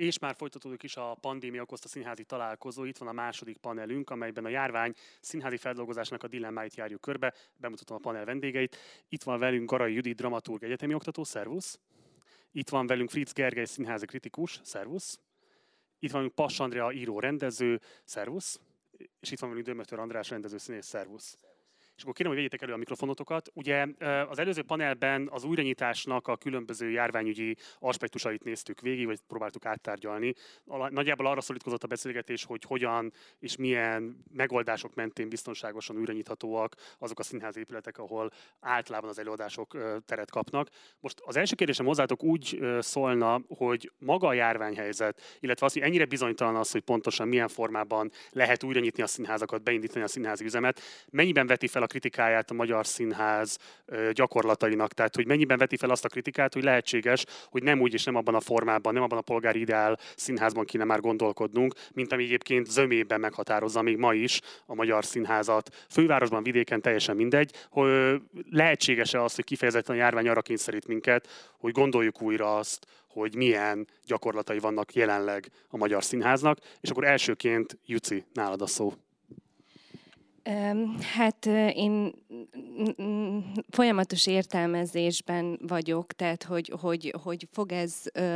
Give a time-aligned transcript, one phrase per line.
[0.00, 2.84] És már folytatódik is a pandémia okozta színházi találkozó.
[2.84, 7.34] Itt van a második panelünk, amelyben a járvány színházi feldolgozásnak a dilemmáit járjuk körbe.
[7.56, 8.76] Bemutatom a panel vendégeit.
[9.08, 11.78] Itt van velünk Garai Judit, dramaturg, egyetemi oktató, szervusz.
[12.52, 15.20] Itt van velünk Fritz Gergely, színházi kritikus, szervusz.
[15.98, 18.60] Itt van velünk Pass Andrea, író, rendező, szervusz.
[19.20, 21.36] És itt van velünk Dömötör András, rendező, színész, szervusz.
[22.00, 23.50] És akkor kérem, hogy vegyétek elő a mikrofonotokat.
[23.54, 23.86] Ugye
[24.28, 30.34] az előző panelben az újranyitásnak a különböző járványügyi aspektusait néztük végig, vagy próbáltuk áttárgyalni.
[30.88, 37.22] Nagyjából arra szorítkozott a beszélgetés, hogy hogyan és milyen megoldások mentén biztonságosan újranyithatóak azok a
[37.22, 38.30] színházi épületek, ahol
[38.60, 40.68] általában az előadások teret kapnak.
[41.00, 46.04] Most az első kérdésem hozzátok úgy szólna, hogy maga a járványhelyzet, illetve az, hogy ennyire
[46.04, 50.80] bizonytalan az, hogy pontosan milyen formában lehet újranyitni a színházakat, beindítani a színházi üzemet,
[51.10, 53.58] mennyiben veti fel a kritikáját a magyar színház
[54.12, 54.92] gyakorlatainak.
[54.92, 58.14] Tehát, hogy mennyiben veti fel azt a kritikát, hogy lehetséges, hogy nem úgy és nem
[58.14, 62.66] abban a formában, nem abban a polgári ideál színházban kéne már gondolkodnunk, mint ami egyébként
[62.66, 65.84] zömében meghatározza még ma is a magyar színházat.
[65.88, 68.20] Fővárosban, vidéken teljesen mindegy, hogy
[68.50, 73.88] lehetséges-e az, hogy kifejezetten a járvány arra kényszerít minket, hogy gondoljuk újra azt, hogy milyen
[74.06, 78.92] gyakorlatai vannak jelenleg a magyar színháznak, és akkor elsőként Juci, nálad a szó.
[81.14, 82.12] Hát én
[83.70, 87.94] folyamatos értelmezésben vagyok, tehát hogy, hogy, hogy fog ez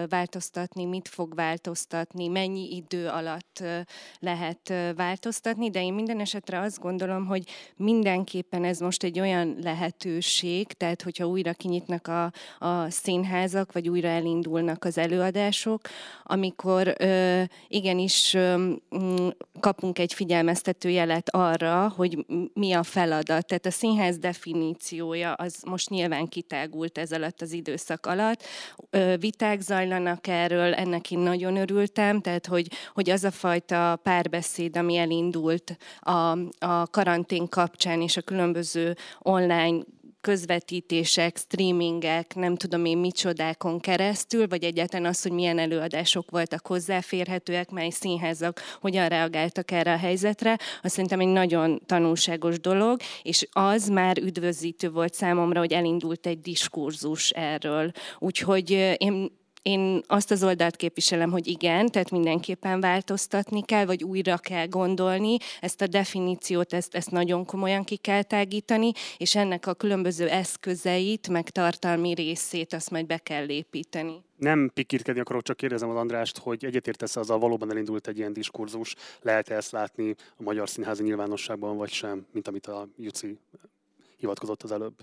[0.08, 3.62] változtatni, mit fog változtatni, mennyi idő alatt
[4.18, 7.44] lehet változtatni, de én minden esetre azt gondolom, hogy
[7.76, 14.08] mindenképpen ez most egy olyan lehetőség, tehát hogyha újra kinyitnak a, a színházak, vagy újra
[14.08, 15.80] elindulnak az előadások,
[16.22, 16.94] amikor
[17.68, 18.36] igenis
[19.60, 23.46] kapunk egy figyelmeztető jelet arra, hogy mi a feladat.
[23.46, 28.42] Tehát a színház definíciója az most nyilván kitágult ez alatt az időszak alatt.
[29.18, 34.96] Viták zajlanak erről, ennek én nagyon örültem, tehát hogy, hogy az a fajta párbeszéd, ami
[34.96, 39.82] elindult a, a karantén kapcsán és a különböző online
[40.24, 47.70] közvetítések, streamingek, nem tudom én micsodákon keresztül, vagy egyáltalán az, hogy milyen előadások voltak hozzáférhetőek,
[47.70, 53.88] mely színházak hogyan reagáltak erre a helyzetre, azt szerintem egy nagyon tanulságos dolog, és az
[53.88, 57.90] már üdvözítő volt számomra, hogy elindult egy diskurzus erről.
[58.18, 64.38] Úgyhogy én én azt az oldalt képviselem, hogy igen, tehát mindenképpen változtatni kell, vagy újra
[64.38, 69.74] kell gondolni, ezt a definíciót, ezt, ezt nagyon komolyan ki kell tágítani, és ennek a
[69.74, 74.22] különböző eszközeit, meg tartalmi részét azt majd be kell építeni.
[74.36, 78.94] Nem pikirkedni akarok, csak kérdezem az Andrást, hogy egyetértesz azzal, valóban elindult egy ilyen diskurzus,
[79.20, 83.38] lehet -e ezt látni a magyar színházi nyilvánosságban, vagy sem, mint amit a Juci
[84.16, 84.94] hivatkozott az előbb?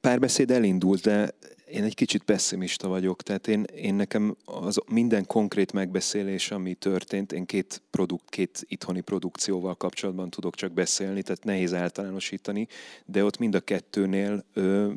[0.00, 1.34] Párbeszéd elindult, de
[1.72, 7.32] én egy kicsit pessimista vagyok, tehát én, én nekem az minden konkrét megbeszélés, ami történt,
[7.32, 12.68] én két, produkt, két itthoni produkcióval kapcsolatban tudok csak beszélni, tehát nehéz általánosítani,
[13.04, 14.92] de ott mind a kettőnél ö,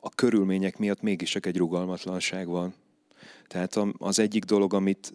[0.00, 2.74] a körülmények miatt mégis egy rugalmatlanság van.
[3.46, 5.12] Tehát az egyik dolog, amit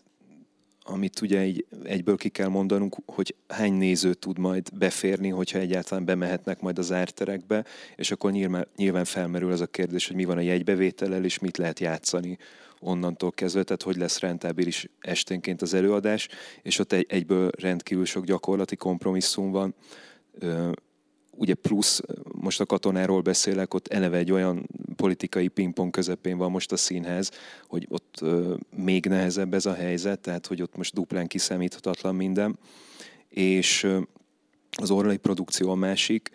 [0.83, 6.05] amit ugye egy, egyből ki kell mondanunk, hogy hány néző tud majd beférni, hogyha egyáltalán
[6.05, 10.37] bemehetnek majd az árterekbe, és akkor nyilván, nyilván felmerül az a kérdés, hogy mi van
[10.37, 12.37] a jegybevétellel, és mit lehet játszani
[12.79, 16.27] onnantól kezdve, tehát hogy lesz rentábilis esténként az előadás,
[16.61, 19.75] és ott egy, egyből rendkívül sok gyakorlati kompromisszum van
[21.35, 22.01] ugye plusz,
[22.31, 27.31] most a katonáról beszélek, ott eleve egy olyan politikai pingpong közepén van most a színház,
[27.67, 28.21] hogy ott
[28.75, 32.59] még nehezebb ez a helyzet, tehát hogy ott most duplán kiszámíthatatlan minden.
[33.29, 33.87] És
[34.71, 36.29] az orlai produkció a másik,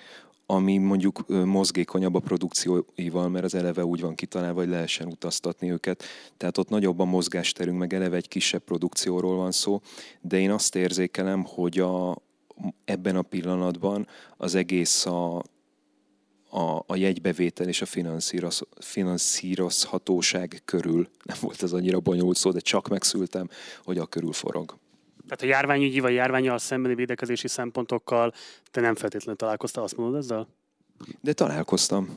[0.51, 6.05] ami mondjuk mozgékonyabb a produkcióival, mert az eleve úgy van kitalálva, hogy lehessen utaztatni őket.
[6.37, 9.81] Tehát ott nagyobb a mozgásterünk, meg eleve egy kisebb produkcióról van szó,
[10.21, 12.17] de én azt érzékelem, hogy a,
[12.85, 15.37] ebben a pillanatban az egész a,
[16.51, 22.61] a, a jegybevétel és a finanszíroz, finanszírozhatóság körül, nem volt ez annyira bonyolult szó, de
[22.61, 23.49] csak megszültem,
[23.85, 24.79] hogy a körül forog.
[25.29, 28.33] Tehát a járványügyi vagy járványal szembeni védekezési szempontokkal
[28.71, 30.49] te nem feltétlenül találkoztál, azt mondod ezzel?
[31.21, 32.17] De találkoztam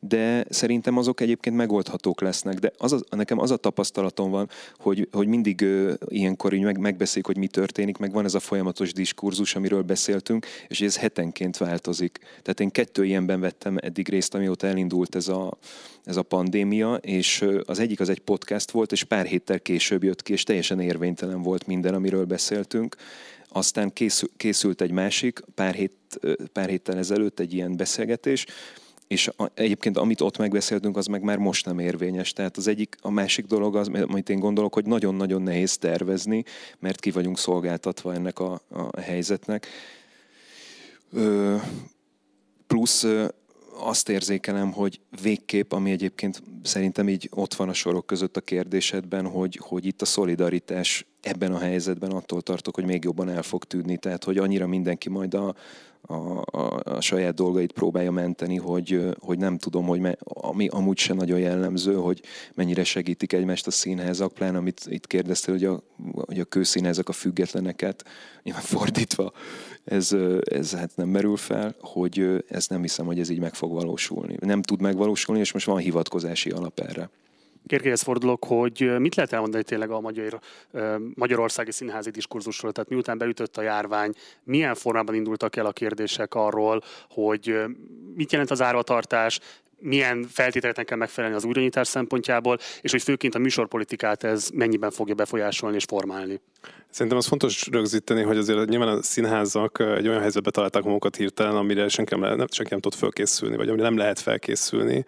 [0.00, 2.58] de szerintem azok egyébként megoldhatók lesznek.
[2.58, 6.78] De az a, nekem az a tapasztalatom van, hogy, hogy mindig ö, ilyenkor így meg,
[6.78, 11.56] megbeszéljük, hogy mi történik, meg van ez a folyamatos diskurzus, amiről beszéltünk, és ez hetenként
[11.56, 12.18] változik.
[12.18, 15.58] Tehát én kettő ilyenben vettem eddig részt, amióta elindult ez a,
[16.04, 20.22] ez a pandémia, és az egyik az egy podcast volt, és pár héttel később jött
[20.22, 22.96] ki, és teljesen érvénytelen volt minden, amiről beszéltünk.
[23.48, 23.92] Aztán
[24.36, 25.92] készült egy másik, pár, hét,
[26.52, 28.46] pár héttel ezelőtt egy ilyen beszélgetés,
[29.08, 32.32] és egyébként amit ott megbeszéltünk, az meg már most nem érvényes.
[32.32, 36.44] Tehát az egyik, a másik dolog az, amit én gondolok, hogy nagyon-nagyon nehéz tervezni,
[36.78, 39.66] mert ki vagyunk szolgáltatva ennek a, a helyzetnek.
[41.12, 41.56] Ö,
[42.66, 43.06] plusz
[43.80, 49.26] azt érzékelem, hogy végképp, ami egyébként szerintem így ott van a sorok között a kérdésedben,
[49.26, 53.64] hogy, hogy itt a szolidaritás ebben a helyzetben attól tartok, hogy még jobban el fog
[53.64, 53.96] tűnni.
[53.96, 55.54] Tehát, hogy annyira mindenki majd a,
[56.00, 56.14] a,
[56.58, 61.14] a, a saját dolgait próbálja menteni, hogy, hogy nem tudom, hogy me, ami amúgy se
[61.14, 62.22] nagyon jellemző, hogy
[62.54, 65.82] mennyire segítik egymást a színházak, plán, amit itt kérdeztél, hogy a,
[66.26, 68.04] hogy a kőszínházak a függetleneket,
[68.42, 69.32] nyilván fordítva,
[69.84, 70.16] ez,
[70.50, 74.36] ez hát nem merül fel, hogy ez nem hiszem, hogy ez így meg fog valósulni.
[74.40, 77.10] Nem tud megvalósulni, és most van hivatkozási alap erre.
[77.68, 80.40] Kérkéhez fordulok, hogy mit lehet elmondani tényleg a magyar,
[81.14, 82.72] magyarországi színházi diskurzusról?
[82.72, 84.12] Tehát miután beütött a járvány,
[84.44, 87.60] milyen formában indultak el a kérdések arról, hogy
[88.14, 89.40] mit jelent az árvatartás,
[89.80, 95.14] milyen feltételeknek kell megfelelni az újranyitás szempontjából, és hogy főként a műsorpolitikát ez mennyiben fogja
[95.14, 96.40] befolyásolni és formálni.
[96.90, 101.56] Szerintem az fontos rögzíteni, hogy azért nyilván a színházak egy olyan helyzetbe találták magukat hirtelen,
[101.56, 105.04] amire senki nem, nem, senki nem tud felkészülni, vagy amire nem lehet felkészülni.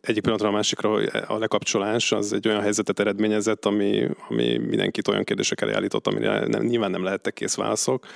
[0.00, 0.92] Egyik pillanatra a másikra
[1.26, 6.62] a lekapcsolás az egy olyan helyzetet eredményezett, ami, ami mindenkit olyan kérdésekkel állított, amire nem,
[6.62, 8.06] nyilván nem lehettek kész válaszok.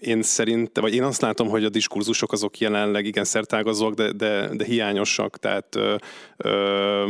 [0.00, 4.48] Én szerint, vagy én azt látom, hogy a diskurzusok azok jelenleg igen szertágazóak, de, de,
[4.52, 5.94] de hiányosak, tehát ö,
[6.36, 7.04] ö,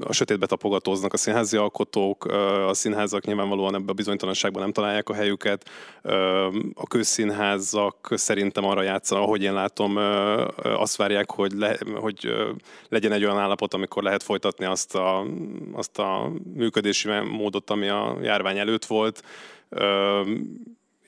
[0.00, 2.24] a sötétbe tapogatóznak a színházi alkotók,
[2.68, 5.70] a színházak nyilvánvalóan ebbe a bizonytalanságban nem találják a helyüket,
[6.74, 9.96] a közszínházak szerintem arra játszanak, ahogy én látom,
[10.56, 12.32] azt várják, hogy, le, hogy
[12.88, 15.26] legyen egy olyan állapot, amikor lehet folytatni azt a,
[15.72, 19.22] azt a működési módot, ami a járvány előtt volt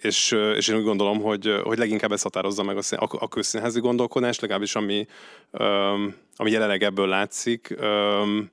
[0.01, 3.81] és, és én úgy gondolom, hogy, hogy leginkább ez határozza meg a, a, a közszínházi
[3.81, 5.07] gondolkodást, legalábbis ami,
[5.51, 7.77] um, ami jelenleg ebből látszik.
[7.81, 8.51] Um,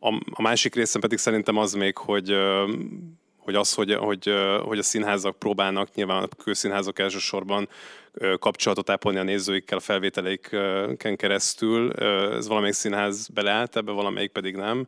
[0.00, 4.78] a, a másik része pedig szerintem az még, hogy um, hogy az, hogy, hogy, hogy
[4.78, 7.68] a színházak próbálnak, nyilván a közszínházak elsősorban
[8.38, 11.92] kapcsolatot ápolni a nézőikkel a felvételeiken keresztül.
[12.32, 14.86] Ez valamelyik színház beleállt ebbe, valamelyik pedig nem.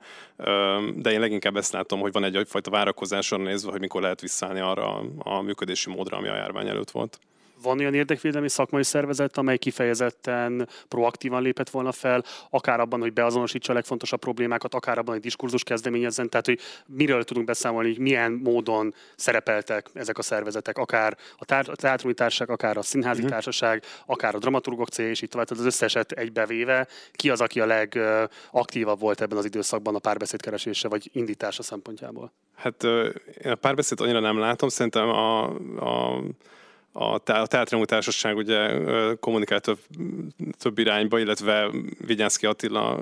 [0.96, 4.60] De én leginkább ezt látom, hogy van egy egyfajta várakozáson nézve, hogy mikor lehet visszaállni
[4.60, 7.18] arra a működési módra, ami a járvány előtt volt
[7.64, 13.72] van olyan érdekvédelmi szakmai szervezet, amely kifejezetten proaktívan lépett volna fel, akár abban, hogy beazonosítsa
[13.72, 18.32] a legfontosabb problémákat, akár abban, hogy diskurzus kezdeményezzen, tehát hogy miről tudunk beszámolni, hogy milyen
[18.32, 23.32] módon szerepeltek ezek a szervezetek, akár a, tár- teátrumi társaság, akár a színházi uh-huh.
[23.32, 27.60] társaság, akár a dramaturgok cég, és így tovább, tehát az összeset egybevéve, ki az, aki
[27.60, 32.32] a legaktívabb volt ebben az időszakban a párbeszédkeresése vagy indítása szempontjából?
[32.54, 32.82] Hát
[33.42, 35.44] én a párbeszéd annyira nem látom, szerintem a,
[35.76, 36.22] a
[36.96, 38.70] a, a Teátriumú Társaság ugye
[39.20, 39.78] kommunikált több,
[40.58, 41.70] több irányba, illetve
[42.06, 42.98] Vigyánszki Attila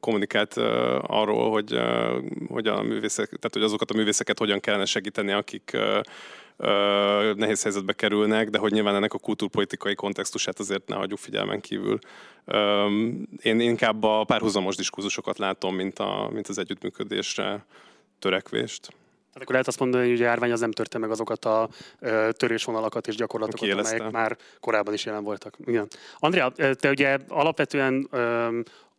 [0.00, 0.56] kommunikált
[1.02, 1.78] arról, hogy,
[2.48, 5.76] hogy, a művészek, tehát hogy azokat a művészeket hogyan kellene segíteni, akik
[7.34, 11.98] nehéz helyzetbe kerülnek, de hogy nyilván ennek a kultúrpolitikai kontextusát azért ne hagyjuk figyelmen kívül.
[13.42, 17.64] Én inkább a párhuzamos diskurzusokat látom, mint, a, mint az együttműködésre
[18.18, 18.92] törekvést.
[19.32, 21.68] Hát akkor lehet azt mondani, hogy a járvány az nem törte meg azokat a
[22.30, 25.56] törésvonalakat és gyakorlatokat, amelyek már korábban is jelen voltak.
[25.64, 25.88] Igen.
[26.18, 28.08] Andrea, te ugye alapvetően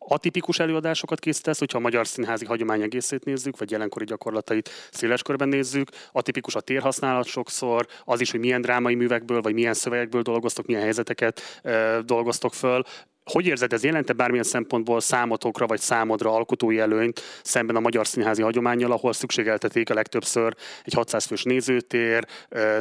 [0.10, 5.48] atipikus előadásokat készítesz, hogyha a magyar színházi hagyomány egészét nézzük, vagy jelenkori gyakorlatait széles körben
[5.48, 5.90] nézzük.
[6.12, 10.82] Atipikus a térhasználat sokszor, az is, hogy milyen drámai művekből, vagy milyen szövegekből dolgoztok, milyen
[10.82, 12.84] helyzeteket ö, dolgoztok föl.
[13.32, 18.42] Hogy érzed, ez jelente bármilyen szempontból számotokra vagy számodra alkotói előnyt szemben a magyar színházi
[18.42, 22.28] hagyományjal, ahol szükségeltetik a legtöbbször egy 600 fős nézőtér,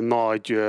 [0.00, 0.61] nagy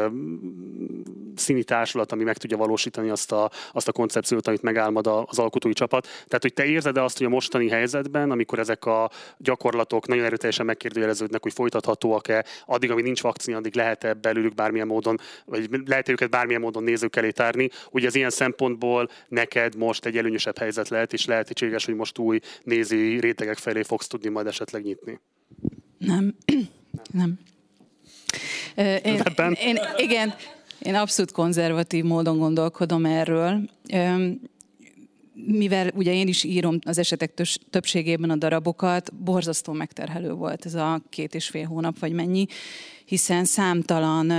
[1.36, 5.74] színi társulat, ami meg tudja valósítani azt a, azt a koncepciót, amit megálmod az alkotói
[5.74, 6.04] csapat.
[6.04, 10.66] Tehát, hogy te érzed azt, hogy a mostani helyzetben, amikor ezek a gyakorlatok nagyon erőteljesen
[10.66, 16.12] megkérdőjeleződnek, hogy folytathatóak-e, addig, amíg nincs vakcina, addig lehet-e belőlük bármilyen módon, vagy lehet -e
[16.12, 17.70] őket bármilyen módon nézők elé tárni.
[17.92, 22.18] Ugye az ilyen szempontból neked neked most egy előnyösebb helyzet lehet, és lehetséges, hogy most
[22.18, 25.20] új nézői rétegek felé fogsz tudni majd esetleg nyitni.
[25.98, 26.36] Nem.
[27.12, 27.40] Nem.
[28.76, 29.22] Én,
[29.56, 30.34] én, igen,
[30.80, 33.70] én abszolút konzervatív módon gondolkodom erről.
[35.46, 37.34] Mivel ugye én is írom az esetek
[37.70, 42.46] többségében a darabokat, borzasztó megterhelő volt ez a két és fél hónap, vagy mennyi,
[43.06, 44.32] hiszen számtalan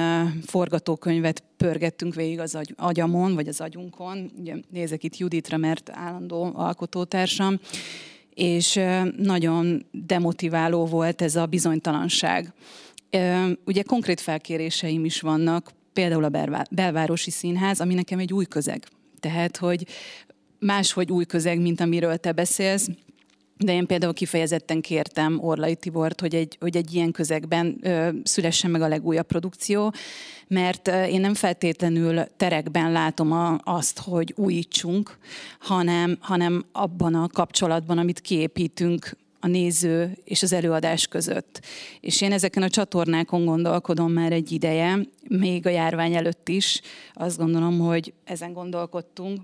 [0.46, 4.30] forgatókönyvet pörgettünk végig az agy, agyamon, vagy az agyunkon.
[4.38, 7.60] Ugye nézek itt Juditra, mert állandó alkotótársam,
[8.34, 8.80] és
[9.16, 12.52] nagyon demotiváló volt ez a bizonytalanság.
[13.64, 18.86] Ugye konkrét felkéréseim is vannak, például a belvárosi színház, ami nekem egy új közeg.
[19.20, 19.86] Tehát, hogy
[20.60, 22.88] máshogy új közeg, mint amiről te beszélsz,
[23.56, 28.70] de én például kifejezetten kértem Orlai Tibort, hogy egy, hogy egy ilyen közegben ö, szülessen
[28.70, 29.92] meg a legújabb produkció,
[30.48, 35.18] mert én nem feltétlenül terekben látom a, azt, hogy újítsunk,
[35.58, 41.60] hanem, hanem abban a kapcsolatban, amit kiépítünk a néző és az előadás között.
[42.00, 44.98] És én ezeken a csatornákon gondolkodom már egy ideje,
[45.28, 46.80] még a járvány előtt is.
[47.12, 49.40] Azt gondolom, hogy ezen gondolkodtunk,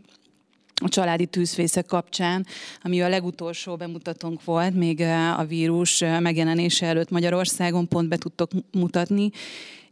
[0.82, 2.46] a családi tűzfészek kapcsán,
[2.82, 5.00] ami a legutolsó bemutatónk volt, még
[5.36, 9.30] a vírus megjelenése előtt Magyarországon pont be tudtok mutatni,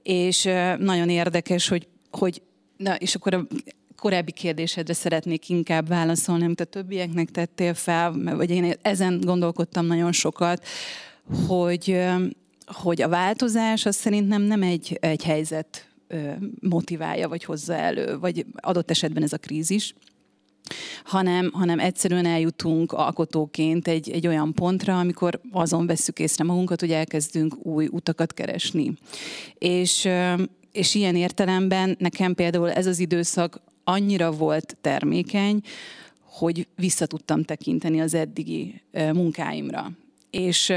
[0.03, 0.43] és
[0.79, 2.43] nagyon érdekes, hogy, hogy
[2.77, 3.47] na, és akkor a
[3.97, 10.13] korábbi kérdésedre szeretnék inkább válaszolni, amit a többieknek tettél fel, vagy én ezen gondolkodtam nagyon
[10.13, 10.67] sokat,
[11.47, 12.01] hogy,
[12.67, 15.89] hogy a változás az szerintem nem egy, egy helyzet
[16.61, 19.95] motiválja, vagy hozza elő, vagy adott esetben ez a krízis,
[21.05, 26.91] hanem, hanem egyszerűen eljutunk alkotóként egy, egy olyan pontra, amikor azon vesszük észre magunkat, hogy
[26.91, 28.93] elkezdünk új utakat keresni.
[29.59, 30.09] És,
[30.73, 35.61] és ilyen értelemben nekem például ez az időszak annyira volt termékeny,
[36.21, 39.91] hogy vissza tudtam tekinteni az eddigi munkáimra.
[40.31, 40.73] És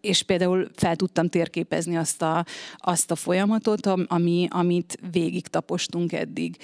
[0.00, 2.44] és például fel tudtam térképezni azt a,
[2.76, 6.56] azt a folyamatot, ami, amit végig tapostunk eddig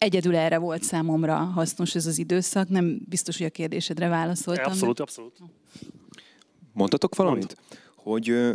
[0.00, 2.68] egyedül erre volt számomra hasznos ez az időszak.
[2.68, 4.72] Nem biztos, hogy a kérdésedre válaszoltam.
[4.72, 5.02] Abszolút, de...
[5.02, 5.36] abszolút.
[6.72, 7.56] Mondtatok valamit?
[7.56, 7.78] Mond.
[7.96, 8.52] Hogy ö,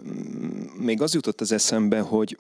[0.77, 2.37] még az jutott az eszembe, hogy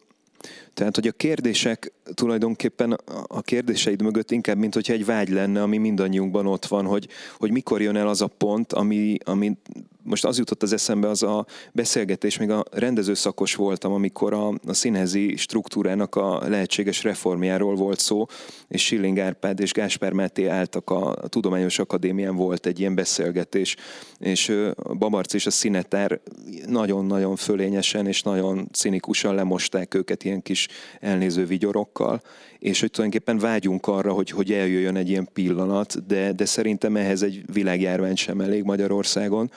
[0.75, 2.91] tehát, hogy a kérdések tulajdonképpen
[3.27, 7.51] a kérdéseid mögött inkább, mint hogyha egy vágy lenne, ami mindannyiunkban ott van, hogy, hogy
[7.51, 9.57] mikor jön el az a pont, ami, ami
[10.05, 14.73] most az jutott az eszembe, az a beszélgetés, még a rendezőszakos voltam, amikor a, a
[14.73, 18.25] színhezi struktúrának a lehetséges reformjáról volt szó,
[18.67, 23.75] és Schilling Árpád és Gáspár Máté álltak a, a Tudományos Akadémián, volt egy ilyen beszélgetés,
[24.19, 24.53] és
[24.97, 26.19] Babarc és a színetár
[26.67, 30.64] nagyon-nagyon fölényesen és nagyon cinikusan lemosták őket ilyen kis
[30.99, 32.21] elnéző vigyorokkal,
[32.59, 37.21] és hogy tulajdonképpen vágyunk arra, hogy, hogy eljöjjön egy ilyen pillanat, de, de szerintem ehhez
[37.21, 39.51] egy világjárvány sem elég Magyarországon,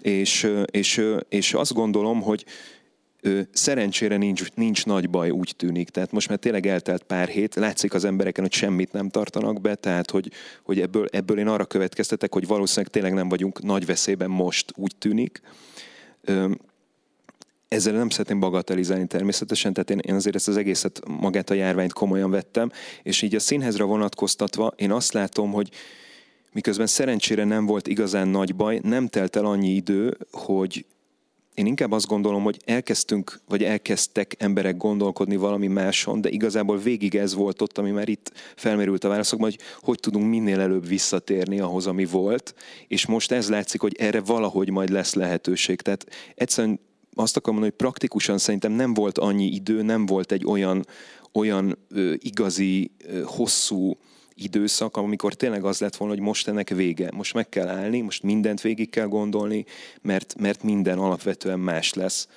[0.00, 2.44] és, és, és azt gondolom, hogy
[3.52, 5.88] szerencsére nincs, nincs nagy baj, úgy tűnik.
[5.88, 9.74] Tehát most már tényleg eltelt pár hét, látszik az embereken, hogy semmit nem tartanak be,
[9.74, 10.30] tehát hogy,
[10.62, 14.92] hogy ebből, ebből én arra következtetek, hogy valószínűleg tényleg nem vagyunk nagy veszélyben most, úgy
[14.98, 15.40] tűnik.
[17.72, 21.92] Ezzel nem szeretném bagatelizálni természetesen, tehát én, én azért ezt az egészet, magát a járványt
[21.92, 22.70] komolyan vettem,
[23.02, 25.68] és így a színhezre vonatkoztatva én azt látom, hogy
[26.52, 30.86] miközben szerencsére nem volt igazán nagy baj, nem telt el annyi idő, hogy
[31.54, 37.14] én inkább azt gondolom, hogy elkezdtünk, vagy elkezdtek emberek gondolkodni valami máson, de igazából végig
[37.14, 41.60] ez volt ott, ami már itt felmerült a válaszokban, hogy hogy tudunk minél előbb visszatérni
[41.60, 42.54] ahhoz, ami volt,
[42.88, 45.80] és most ez látszik, hogy erre valahogy majd lesz lehetőség.
[45.80, 46.80] Tehát egyszerűen
[47.14, 50.86] azt akarom mondani, hogy praktikusan szerintem nem volt annyi idő, nem volt egy olyan,
[51.32, 53.96] olyan ö, igazi, ö, hosszú
[54.34, 57.10] időszak, amikor tényleg az lett volna, hogy most ennek vége.
[57.14, 59.64] Most meg kell állni, most mindent végig kell gondolni,
[60.02, 62.28] mert, mert minden alapvetően más lesz.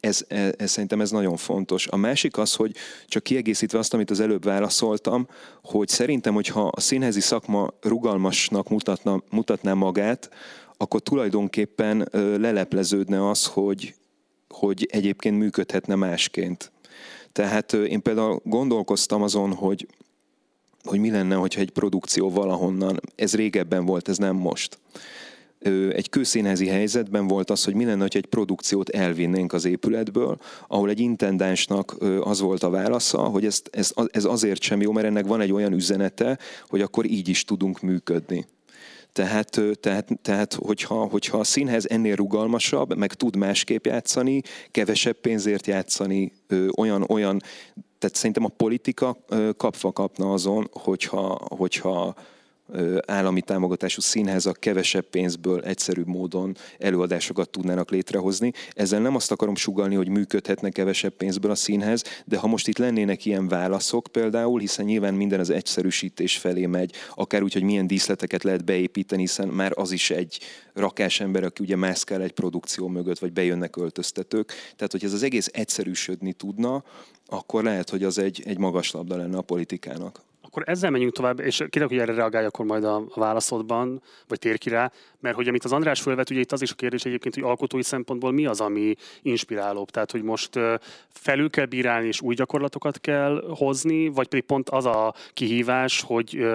[0.00, 1.86] Ez, ez, ez szerintem ez nagyon fontos.
[1.86, 2.74] A másik az, hogy
[3.06, 5.28] csak kiegészítve azt, amit az előbb válaszoltam,
[5.62, 10.30] hogy szerintem, hogyha a színházi szakma rugalmasnak mutatna, mutatná magát,
[10.76, 13.94] akkor tulajdonképpen lelepleződne az, hogy,
[14.58, 16.72] hogy egyébként működhetne másként.
[17.32, 19.86] Tehát én például gondolkoztam azon, hogy
[20.86, 24.78] hogy mi lenne, hogyha egy produkció valahonnan, ez régebben volt, ez nem most.
[25.90, 30.88] Egy kőszínházi helyzetben volt az, hogy mi lenne, hogy egy produkciót elvinnénk az épületből, ahol
[30.88, 35.26] egy intendánsnak az volt a válasza, hogy ez, ez, ez azért sem jó, mert ennek
[35.26, 38.46] van egy olyan üzenete, hogy akkor így is tudunk működni.
[39.16, 45.66] Tehát, tehát, tehát hogyha, hogyha a színház ennél rugalmasabb, meg tud másképp játszani, kevesebb pénzért
[45.66, 46.32] játszani,
[46.76, 47.42] olyan, olyan
[47.98, 49.16] tehát szerintem a politika
[49.56, 52.14] kapva kapna azon, hogyha, hogyha
[53.06, 58.52] állami támogatású színházak kevesebb pénzből egyszerűbb módon előadásokat tudnának létrehozni.
[58.70, 62.78] Ezzel nem azt akarom sugalni, hogy működhetne kevesebb pénzből a színház, de ha most itt
[62.78, 67.86] lennének ilyen válaszok például, hiszen nyilván minden az egyszerűsítés felé megy, akár úgy, hogy milyen
[67.86, 70.38] díszleteket lehet beépíteni, hiszen már az is egy
[70.74, 74.52] rakás ember, aki ugye mászkál egy produkció mögött, vagy bejönnek öltöztetők.
[74.76, 76.84] Tehát, hogy ez az egész egyszerűsödni tudna,
[77.26, 80.24] akkor lehet, hogy az egy, egy magas labda lenne a politikának
[80.56, 84.58] Akkor ezzel menjünk tovább, és kérlek, hogy erre reagálj akkor majd a válaszodban, vagy tér
[84.58, 84.92] ki rá,
[85.26, 87.82] mert hogy amit az András fölvet, ugye itt az is a kérdés egyébként, hogy alkotói
[87.82, 89.90] szempontból mi az, ami inspirálóbb.
[89.90, 90.58] Tehát, hogy most
[91.08, 96.46] felül kell bírálni, és új gyakorlatokat kell hozni, vagy pedig pont az a kihívás, hogy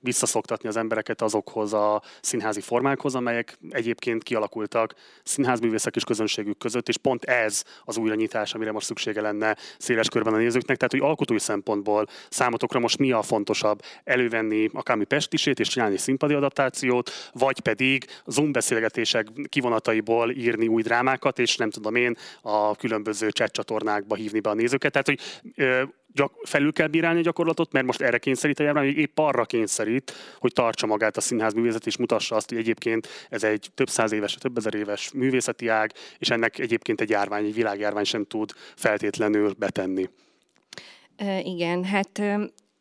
[0.00, 6.96] visszaszoktatni az embereket azokhoz a színházi formákhoz, amelyek egyébként kialakultak színházművészek és közönségük között, és
[6.96, 10.76] pont ez az újranyitás, amire most szüksége lenne széles körben a nézőknek.
[10.76, 13.82] Tehát, hogy alkotói szempontból számotokra most mi a fontosabb?
[14.04, 21.38] Elővenni akármi pestisét és csinálni színpadi adaptációt, vagy pedig Zoom beszélgetések kivonataiból írni új drámákat,
[21.38, 24.92] és nem tudom én a különböző chat csatornákba hívni be a nézőket.
[24.92, 25.20] Tehát, hogy
[26.12, 29.44] gyak, felül kell bírálni a gyakorlatot, mert most erre kényszerít a járvány, hogy épp arra
[29.44, 33.88] kényszerít, hogy tartsa magát a színház művészet, és mutassa azt, hogy egyébként ez egy több
[33.88, 38.24] száz éves, több ezer éves művészeti ág, és ennek egyébként egy járvány, egy világjárvány sem
[38.24, 40.08] tud feltétlenül betenni.
[41.42, 42.22] Igen, hát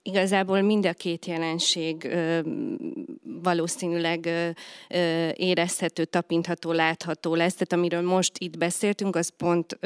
[0.07, 2.15] igazából mind a két jelenség
[3.43, 4.29] valószínűleg
[5.33, 7.53] érezhető, tapintható, látható lesz.
[7.53, 9.79] Tehát amiről most itt beszéltünk, az pont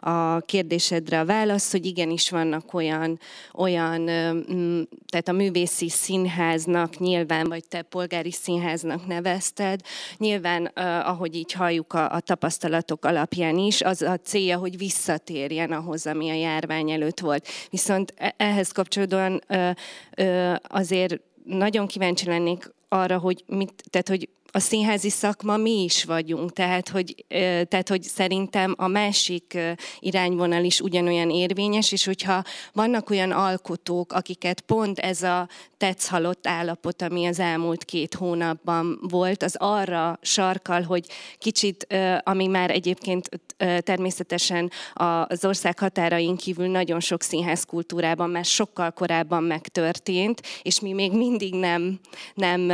[0.00, 3.18] a kérdésedre a válasz, hogy igenis vannak olyan,
[3.54, 4.04] olyan
[5.06, 9.80] tehát a művészi színháznak nyilván, vagy te polgári színháznak nevezted,
[10.16, 10.64] nyilván,
[11.04, 16.30] ahogy így halljuk a, a tapasztalatok alapján is, az a célja, hogy visszatérjen ahhoz, ami
[16.30, 17.48] a járvány előtt volt.
[17.70, 19.42] Viszont e, ehhez kapcsolódóan
[20.62, 26.52] azért nagyon kíváncsi lennék arra, hogy, mit, tehát, hogy a színházi szakma mi is vagyunk,
[26.52, 27.24] tehát hogy,
[27.68, 29.58] tehát hogy szerintem a másik
[29.98, 32.42] irányvonal is ugyanolyan érvényes, és hogyha
[32.72, 39.42] vannak olyan alkotók, akiket pont ez a tetszhalott állapot, ami az elmúlt két hónapban volt,
[39.42, 41.06] az arra sarkal, hogy
[41.38, 41.86] kicsit,
[42.22, 43.28] ami már egyébként
[43.78, 51.12] természetesen az ország határain kívül nagyon sok színházkultúrában már sokkal korábban megtörtént, és mi még
[51.12, 52.00] mindig nem,
[52.34, 52.70] nem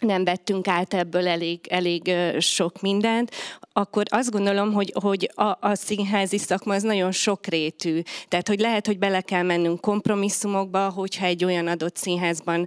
[0.00, 3.30] nem vettünk át ebből elég, elég sok mindent,
[3.72, 8.00] akkor azt gondolom, hogy, hogy a, a színházi szakma az nagyon sokrétű.
[8.28, 12.66] Tehát, hogy lehet, hogy bele kell mennünk kompromisszumokba, hogyha egy olyan adott színházban,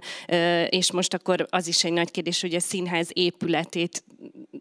[0.68, 4.02] és most akkor az is egy nagy kérdés, hogy a színház épületét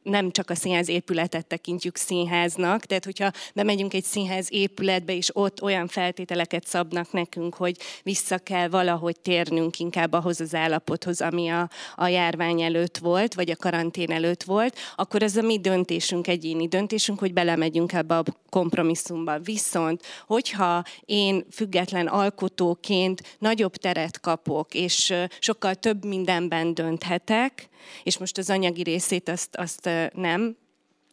[0.03, 5.61] nem csak a színház épületet tekintjük színháznak, tehát hogyha bemegyünk egy színház épületbe, és ott
[5.61, 11.69] olyan feltételeket szabnak nekünk, hogy vissza kell valahogy térnünk inkább ahhoz az állapothoz, ami a,
[11.95, 16.67] a járvány előtt volt, vagy a karantén előtt volt, akkor ez a mi döntésünk, egyéni
[16.67, 19.39] döntésünk, hogy belemegyünk ebbe a kompromisszumba.
[19.39, 27.69] Viszont, hogyha én független alkotóként nagyobb teret kapok, és sokkal több mindenben dönthetek,
[28.03, 30.57] és most az anyagi részét azt, azt nem,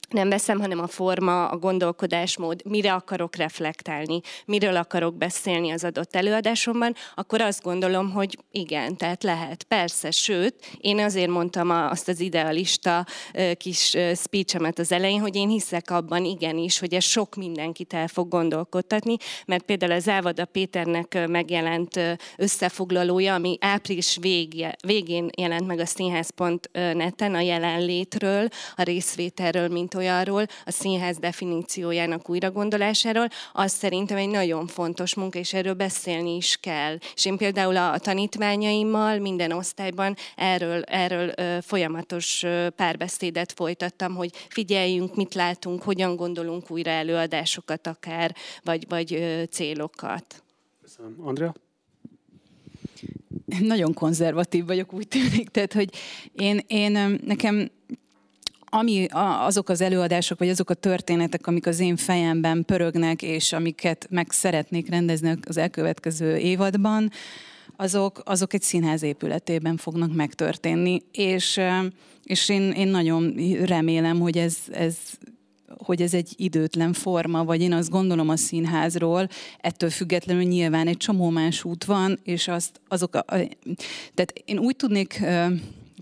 [0.09, 6.16] nem veszem, hanem a forma, a gondolkodásmód, mire akarok reflektálni, miről akarok beszélni az adott
[6.16, 12.21] előadásomban, akkor azt gondolom, hogy igen, tehát lehet, persze, sőt, én azért mondtam azt az
[12.21, 13.07] idealista
[13.57, 18.29] kis speechemet az elején, hogy én hiszek abban igenis, hogy ez sok mindenkit el fog
[18.29, 19.16] gondolkodtatni,
[19.47, 22.01] mert például az Ávada Péternek megjelent
[22.37, 30.47] összefoglalója, ami április végje, végén jelent meg a színház.net-en a jelenlétről, a részvételről, mint olyanról,
[30.65, 36.99] a színház definíciójának újragondolásáról, az szerintem egy nagyon fontos munka, és erről beszélni is kell.
[37.15, 44.15] És én például a, a tanítványaimmal minden osztályban erről, erről ö, folyamatos ö, párbeszédet folytattam,
[44.15, 50.43] hogy figyeljünk, mit látunk, hogyan gondolunk újra előadásokat akár, vagy, vagy ö, célokat.
[50.83, 51.17] Köszönöm.
[51.25, 51.55] Andrea?
[53.61, 55.49] Nagyon konzervatív vagyok, úgy tűnik.
[55.49, 55.91] Tehát, hogy
[56.33, 57.71] én, én nekem
[58.69, 59.07] ami
[59.47, 64.31] azok az előadások, vagy azok a történetek, amik az én fejemben pörögnek, és amiket meg
[64.31, 67.11] szeretnék rendezni az elkövetkező évadban,
[67.77, 71.03] azok, azok egy színház épületében fognak megtörténni.
[71.13, 71.61] És,
[72.25, 74.97] és én, én nagyon remélem, hogy ez, ez
[75.85, 79.29] hogy ez egy időtlen forma, vagy én azt gondolom a színházról,
[79.61, 83.25] ettől függetlenül nyilván egy csomó más út van, és azt, azok a,
[84.15, 85.25] tehát én úgy tudnék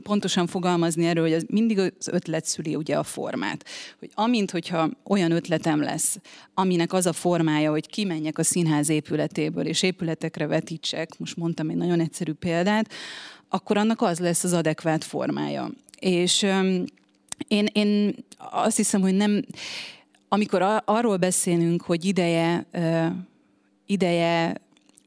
[0.04, 3.64] pontosan fogalmazni erről, hogy az mindig az ötlet szüli ugye a formát.
[3.98, 6.18] Hogy amint, hogyha olyan ötletem lesz,
[6.54, 11.76] aminek az a formája, hogy kimenjek a színház épületéből, és épületekre vetítsek, most mondtam egy
[11.76, 12.92] nagyon egyszerű példát,
[13.48, 15.70] akkor annak az lesz az adekvát formája.
[15.98, 16.46] És
[17.48, 18.14] én, én
[18.50, 19.44] azt hiszem, hogy nem,
[20.28, 22.66] amikor arról beszélünk, hogy ideje,
[23.86, 24.54] ideje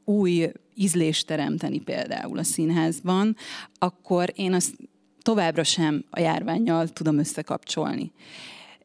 [0.08, 3.36] új ízlést teremteni például a színházban,
[3.78, 4.74] akkor én azt
[5.22, 8.12] továbbra sem a járványjal tudom összekapcsolni.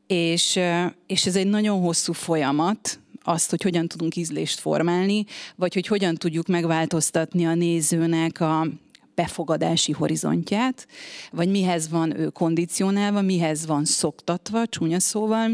[0.08, 0.60] És,
[1.08, 6.16] és ez egy nagyon hosszú folyamat, azt, hogy hogyan tudunk ízlést formálni, vagy hogy hogyan
[6.16, 8.68] tudjuk megváltoztatni a nézőnek a
[9.16, 10.88] befogadási horizontját,
[11.32, 15.52] vagy mihez van ő kondicionálva, mihez van szoktatva, csúnya szóval,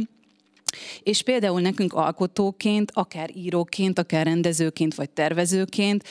[1.04, 6.04] és például nekünk alkotóként, akár íróként, akár rendezőként, vagy tervezőként,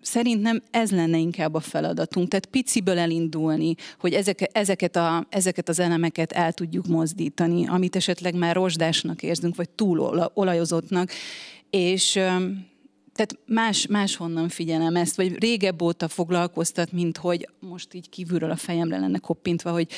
[0.00, 2.28] szerintem ez lenne inkább a feladatunk.
[2.28, 8.34] Tehát piciből elindulni, hogy ezek, ezeket, a, ezeket az elemeket el tudjuk mozdítani, amit esetleg
[8.34, 11.10] már rozsdásnak érzünk, vagy túl olajozottnak,
[11.70, 12.10] és
[13.14, 18.56] tehát más, máshonnan figyelem ezt, vagy régebb óta foglalkoztat, mint hogy most így kívülről a
[18.56, 19.88] fejemre lenne koppintva, hogy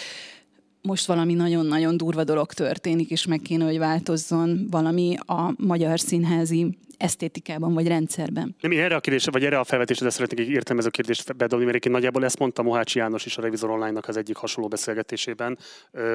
[0.87, 6.77] most valami nagyon-nagyon durva dolog történik, és meg kéne, hogy változzon valami a magyar színházi
[6.99, 8.57] esztétikában vagy rendszerben.
[8.61, 11.87] Nem, én erre a kérdésre, vagy erre a felvetésre szeretnék egy értelmező kérdést bedobni, mert
[11.87, 15.59] én nagyjából ezt mondta Mohácsi János is a Revizor Online-nak az egyik hasonló beszélgetésében,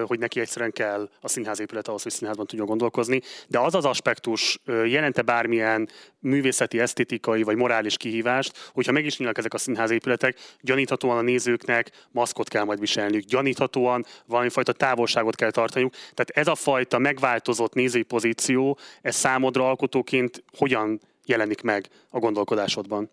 [0.05, 3.21] hogy neki egyszerűen kell a színház épület ahhoz, hogy színházban tudjon gondolkozni.
[3.47, 5.89] De az az aspektus jelente bármilyen
[6.19, 11.91] művészeti, esztétikai vagy morális kihívást, hogyha meg is nyílnak ezek a színházépületek, gyaníthatóan a nézőknek
[12.11, 15.93] maszkot kell majd viselniük, gyaníthatóan valami fajta távolságot kell tartaniuk.
[15.93, 23.09] Tehát ez a fajta megváltozott nézői pozíció, ez számodra alkotóként hogyan jelenik meg a gondolkodásodban?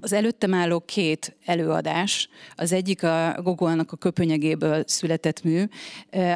[0.00, 5.64] Az előttem álló két előadás, az egyik a Gogolnak a köpönyegéből született mű,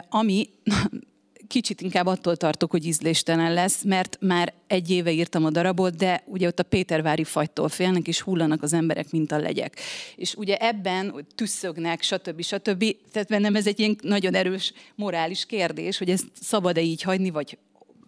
[0.08, 0.48] ami
[1.48, 6.22] kicsit inkább attól tartok, hogy ízléstelen lesz, mert már egy éve írtam a darabot, de
[6.26, 9.80] ugye ott a Pétervári fagytól félnek, és hullanak az emberek, mint a legyek.
[10.16, 12.42] És ugye ebben tüsszögnek, stb.
[12.42, 12.96] stb.
[13.12, 17.58] Tehát bennem ez egy ilyen nagyon erős morális kérdés, hogy ezt szabad-e így hagyni, vagy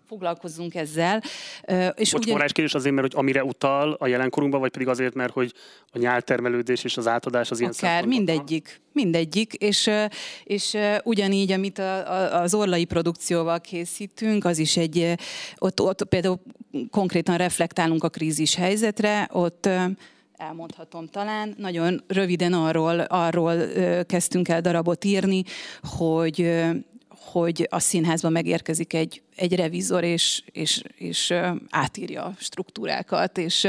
[0.06, 1.22] foglalkozzunk ezzel.
[1.94, 2.38] És Bocs, ugyan...
[2.38, 5.52] kérdés azért, mert hogy amire utal a jelenkorunkban, vagy pedig azért, mert hogy
[5.92, 8.80] a nyáltermelődés és az átadás az ilyen Akár, mindegyik.
[8.92, 9.90] Mindegyik, és,
[10.44, 15.14] és ugyanígy, amit a, a, az orlai produkcióval készítünk, az is egy,
[15.58, 16.40] ott, ott például
[16.90, 19.68] konkrétan reflektálunk a krízis helyzetre, ott
[20.36, 23.56] elmondhatom talán, nagyon röviden arról, arról
[24.06, 25.42] kezdtünk el darabot írni,
[25.82, 26.64] hogy
[27.26, 31.34] hogy a színházba megérkezik egy, egy revizor, és, és, és
[31.70, 33.68] átírja a struktúrákat, és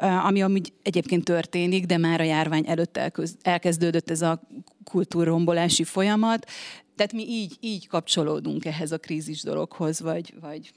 [0.00, 3.00] ami amúgy egyébként történik, de már a járvány előtt
[3.42, 4.40] elkezdődött ez a
[4.84, 6.50] kultúrrombolási folyamat.
[6.96, 10.72] Tehát mi így, így kapcsolódunk ehhez a krízis dologhoz, vagy, vagy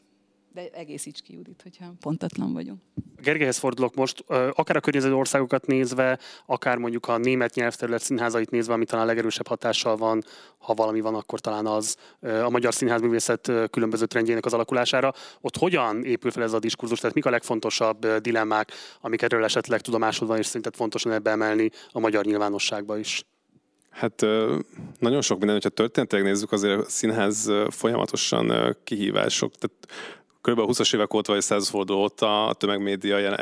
[0.58, 2.82] de egészíts ki, Judit, hogyha pontatlan vagyunk.
[3.22, 8.74] Gergelyhez fordulok most, akár a környező országokat nézve, akár mondjuk a német nyelvterület színházait nézve,
[8.74, 10.24] ami talán a legerősebb hatással van,
[10.58, 15.14] ha valami van, akkor talán az a magyar színházművészet különböző trendjének az alakulására.
[15.42, 17.00] Ott hogyan épül fel ez a diskurzus?
[17.00, 21.70] Tehát mik a legfontosabb dilemmák, amik erről esetleg tudomásod van, és szerinted fontosan ebbe emelni
[21.92, 23.26] a magyar nyilvánosságba is?
[23.90, 24.22] Hát
[25.00, 29.56] nagyon sok minden, hogyha történetileg nézzük, azért a színház folyamatosan kihívások.
[29.56, 29.76] Tehát
[30.52, 30.60] kb.
[30.64, 33.36] 20-as évek óta vagy százforduló óta a tömegmédia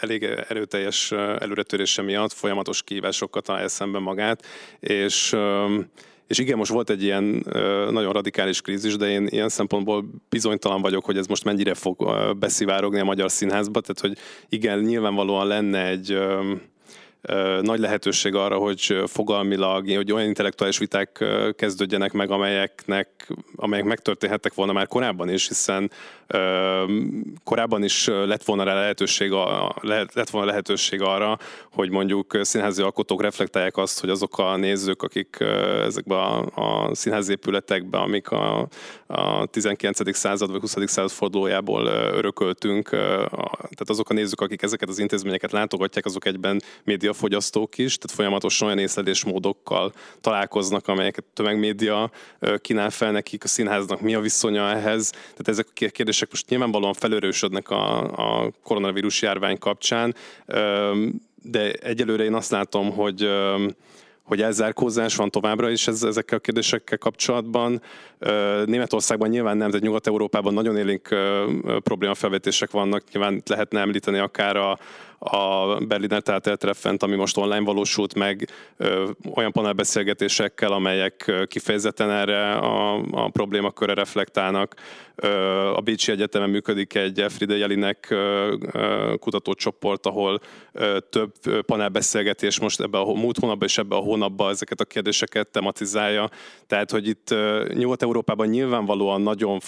[0.00, 4.44] elég erőteljes előretörése miatt folyamatos kihívásokkal találja szemben magát,
[4.80, 5.36] és
[6.26, 7.24] és igen, most volt egy ilyen
[7.90, 13.00] nagyon radikális krízis, de én ilyen szempontból bizonytalan vagyok, hogy ez most mennyire fog beszivárogni
[13.00, 13.80] a magyar színházba.
[13.80, 16.18] Tehát, hogy igen, nyilvánvalóan lenne egy
[17.60, 21.24] nagy lehetőség arra, hogy fogalmilag, hogy olyan intellektuális viták
[21.56, 25.90] kezdődjenek meg, amelyeknek, amelyek megtörténhettek volna már korábban is, hiszen
[27.44, 29.32] korábban is lett volna rá lehetőség,
[30.12, 31.38] lett volna lehetőség arra,
[31.72, 35.36] hogy mondjuk színházi alkotók reflektálják azt, hogy azok a nézők, akik
[35.84, 38.68] ezekben a, a színházi épületekben, amik a,
[39.06, 40.16] a 19.
[40.16, 40.76] század vagy 20.
[40.84, 46.62] század fordulójából örököltünk, tehát azok a nézők, akik ezeket az intézményeket látogatják, azok egyben
[47.14, 52.10] médiafogyasztók is, tehát folyamatosan olyan észlelésmódokkal találkoznak, amelyeket a tömegmédia
[52.58, 55.10] kínál fel nekik, a színháznak mi a viszonya ehhez.
[55.10, 58.02] Tehát ezek a kérdések most nyilvánvalóan felörősödnek a,
[58.42, 60.14] a koronavírus járvány kapcsán,
[61.42, 63.28] de egyelőre én azt látom, hogy
[64.24, 67.82] hogy elzárkózás van továbbra is ez, ezekkel a kérdésekkel kapcsolatban.
[68.64, 71.08] Németországban nyilván nem, de Nyugat-Európában nagyon élénk
[71.82, 73.02] problémafelvetések vannak.
[73.12, 74.78] Nyilván lehetne említeni akár a,
[75.18, 78.48] a Berliner Theatertreffent, ami most online valósult meg,
[79.34, 84.74] olyan panelbeszélgetésekkel, amelyek kifejezetten erre a, a problémakörre reflektálnak.
[85.74, 88.14] A Bécsi Egyetemen működik egy Elfriede Jelinek
[89.18, 90.40] kutatócsoport, ahol
[91.10, 91.32] több
[91.66, 96.28] panelbeszélgetés most ebbe a múlt hónapban és ebbe a hónapban ezeket a kérdéseket tematizálja.
[96.66, 97.34] Tehát, hogy itt
[97.74, 99.60] Nyugat-Európában nyilvánvalóan nagyon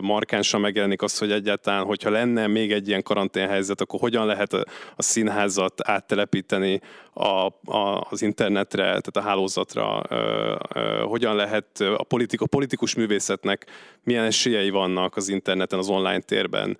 [0.00, 4.56] markánsan megjelenik az, hogy egyáltalán, hogyha lenne még egy ilyen karanténhelyzet, akkor hogyan lehet
[4.96, 6.80] a színházat áttelepíteni
[7.12, 12.94] a, a, az internetre, tehát a hálózatra, ö, ö, hogyan lehet a, politik, a politikus
[12.94, 13.66] művészetnek
[14.02, 16.78] milyen esélyei vannak az interneten, az online térben,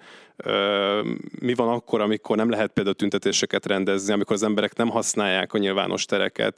[1.40, 5.58] mi van akkor, amikor nem lehet például tüntetéseket rendezni, amikor az emberek nem használják a
[5.58, 6.54] nyilvános tereket,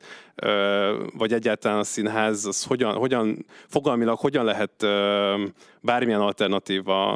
[1.16, 4.87] vagy egyáltalán a színház, az hogyan, hogyan fogalmilag hogyan lehet
[5.87, 7.12] bármilyen alternatíva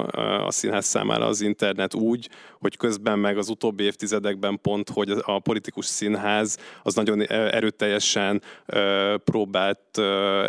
[0.46, 2.28] a színház számára az internet úgy,
[2.59, 8.42] hogy közben meg az utóbbi évtizedekben pont, hogy a politikus színház az nagyon erőteljesen
[9.24, 9.98] próbált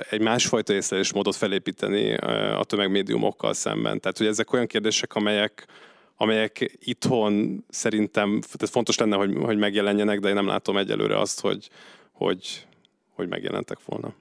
[0.09, 2.13] egy másfajta észlelésmódot felépíteni
[2.55, 3.99] a tömegmédiumokkal szemben.
[3.99, 5.67] Tehát, hogy ezek olyan kérdések, amelyek
[6.15, 11.39] amelyek itthon szerintem tehát fontos lenne, hogy, hogy megjelenjenek, de én nem látom egyelőre azt,
[11.39, 11.69] hogy,
[12.11, 12.67] hogy,
[13.15, 14.13] hogy megjelentek volna.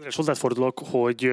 [0.00, 1.32] András, hozzáfordulok, hogy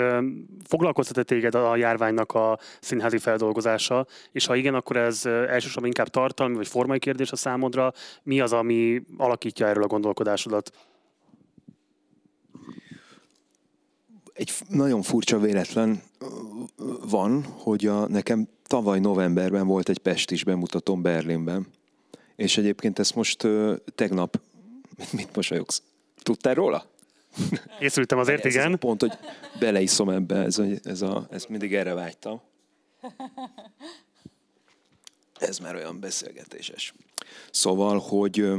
[0.63, 6.55] foglalkoztat téged a járványnak a színházi feldolgozása, és ha igen, akkor ez elsősorban inkább tartalmi
[6.55, 7.93] vagy formai kérdés a számodra.
[8.23, 10.71] Mi az, ami alakítja erről a gondolkodásodat?
[14.33, 16.01] Egy nagyon furcsa véletlen
[17.09, 21.67] van, hogy a, nekem tavaly novemberben volt egy pestis bemutatóm Berlinben.
[22.35, 23.47] És egyébként ezt most
[23.95, 24.39] tegnap,
[25.17, 25.81] mit mosolyogsz?
[26.23, 26.95] Tudtál róla?
[27.79, 28.79] Készültem azért, ez igen.
[28.79, 29.11] pont, hogy
[29.59, 32.41] beleiszom ebbe, ez, ez a, ezt mindig erre vágytam.
[35.39, 36.93] Ez már olyan beszélgetéses.
[37.51, 38.51] Szóval, hogy,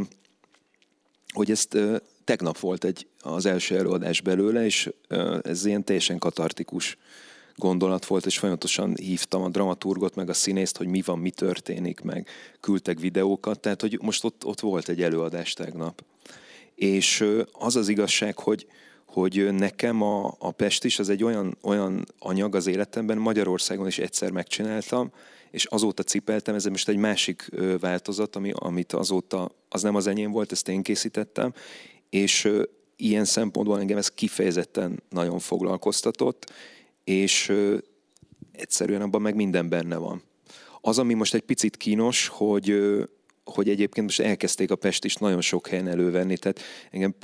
[1.32, 1.78] hogy ezt
[2.24, 4.90] tegnap volt egy, az első előadás belőle, és
[5.42, 6.96] ez ilyen teljesen katartikus
[7.54, 12.00] gondolat volt, és folyamatosan hívtam a dramaturgot, meg a színészt, hogy mi van, mi történik,
[12.00, 12.28] meg
[12.60, 16.04] küldtek videókat, tehát hogy most ott, ott volt egy előadás tegnap.
[16.78, 18.66] És az az igazság, hogy,
[19.06, 23.98] hogy nekem a, a Pest is az egy olyan, olyan anyag az életemben, Magyarországon is
[23.98, 25.12] egyszer megcsináltam,
[25.50, 30.30] és azóta cipeltem, ez most egy másik változat, ami, amit azóta, az nem az enyém
[30.30, 31.52] volt, ezt én készítettem,
[32.10, 32.48] és
[32.96, 36.52] ilyen szempontból engem ez kifejezetten nagyon foglalkoztatott,
[37.04, 37.52] és
[38.52, 40.22] egyszerűen abban meg minden benne van.
[40.80, 42.76] Az, ami most egy picit kínos, hogy
[43.48, 47.14] hogy egyébként most elkezdték a Pest is nagyon sok helyen elővenni, tehát engem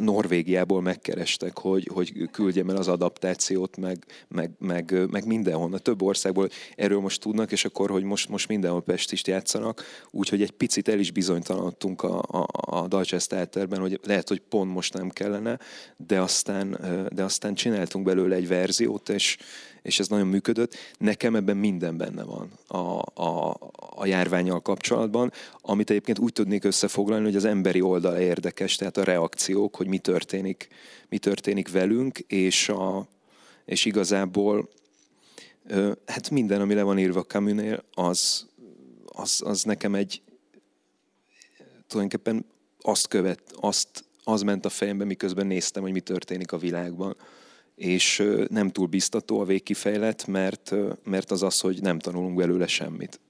[0.00, 5.78] Norvégiából megkerestek, hogy, hogy küldjem el az adaptációt, meg, meg, meg, meg mindenhol.
[5.78, 10.50] Több országból erről most tudnak, és akkor, hogy most, most mindenhol Pestist játszanak, úgyhogy egy
[10.50, 12.88] picit el is bizonytalanodtunk a, a, a
[13.28, 15.58] Theaterben, hogy lehet, hogy pont most nem kellene,
[15.96, 16.78] de aztán,
[17.12, 19.36] de aztán csináltunk belőle egy verziót, és,
[19.82, 20.74] és ez nagyon működött.
[20.98, 23.56] Nekem ebben minden benne van a, a,
[23.96, 29.04] a járványal kapcsolatban, amit egyébként úgy tudnék összefoglalni, hogy az emberi oldal érdekes, tehát a
[29.04, 30.68] reakciók, hogy mi történik,
[31.08, 33.06] mi történik velünk, és, a,
[33.64, 34.68] és igazából
[36.06, 38.46] hát minden, ami le van írva Camusnél, az,
[39.04, 40.22] az, az nekem egy
[41.86, 42.44] tulajdonképpen
[42.80, 47.16] azt követ, azt, az ment a fejembe, miközben néztem, hogy mi történik a világban
[47.80, 53.20] és nem túl biztató a végkifejlet, mert, mert az az, hogy nem tanulunk belőle semmit.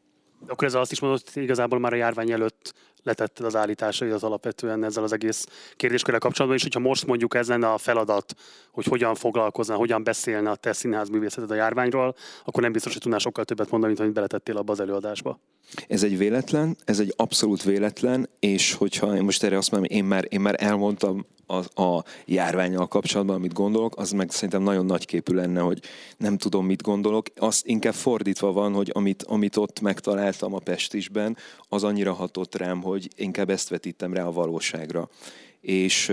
[0.47, 4.85] Akkor ez azt is mondott, hogy igazából már a járvány előtt letetted az állításait alapvetően
[4.85, 8.35] ezzel az egész kérdéskörrel kapcsolatban, és hogyha most mondjuk ez lenne a feladat,
[8.73, 13.21] hogy hogyan foglalkozna, hogyan beszélne a te színházművészeted a járványról, akkor nem biztos, hogy tudnál
[13.21, 15.41] sokkal többet mondani, mint amit beletettél abba az előadásba.
[15.89, 20.05] Ez egy véletlen, ez egy abszolút véletlen, és hogyha én most erre azt mondom, én
[20.05, 25.35] már, én már elmondtam a, a járványal kapcsolatban, amit gondolok, az meg szerintem nagyon nagyképű
[25.35, 25.83] lenne, hogy
[26.17, 27.27] nem tudom, mit gondolok.
[27.37, 31.37] Azt inkább fordítva van, hogy amit, amit ott megtaláltam a Pestisben,
[31.69, 35.09] az annyira hatott rám, hogy inkább ezt vetítem rá a valóságra.
[35.61, 36.13] És,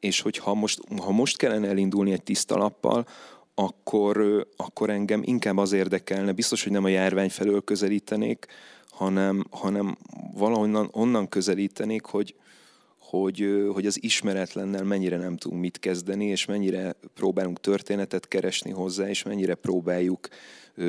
[0.00, 3.06] és hogyha most, ha most kellene elindulni egy tiszta lappal,
[3.54, 8.46] akkor, akkor engem inkább az érdekelne, biztos, hogy nem a járvány felől közelítenék,
[8.90, 9.96] hanem, hanem
[10.34, 12.34] valahonnan onnan közelítenék, hogy,
[13.20, 19.08] hogy, hogy az ismeretlennel mennyire nem tudunk mit kezdeni, és mennyire próbálunk történetet keresni hozzá,
[19.08, 20.28] és mennyire próbáljuk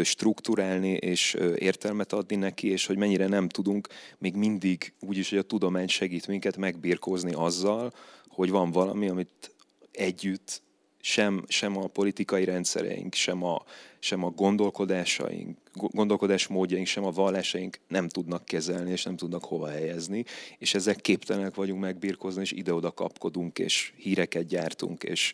[0.03, 5.41] strukturálni és értelmet adni neki, és hogy mennyire nem tudunk még mindig, úgyis, hogy a
[5.41, 7.93] tudomány segít minket megbírkozni azzal,
[8.27, 9.55] hogy van valami, amit
[9.91, 10.63] együtt
[11.07, 13.63] sem, sem a politikai rendszereink, sem a,
[13.99, 20.25] sem a gondolkodásaink, gondolkodásmódjaink, sem a vallásaink nem tudnak kezelni, és nem tudnak hova helyezni,
[20.57, 25.33] és ezek képtelenek vagyunk megbírkozni, és ide-oda kapkodunk, és híreket gyártunk, és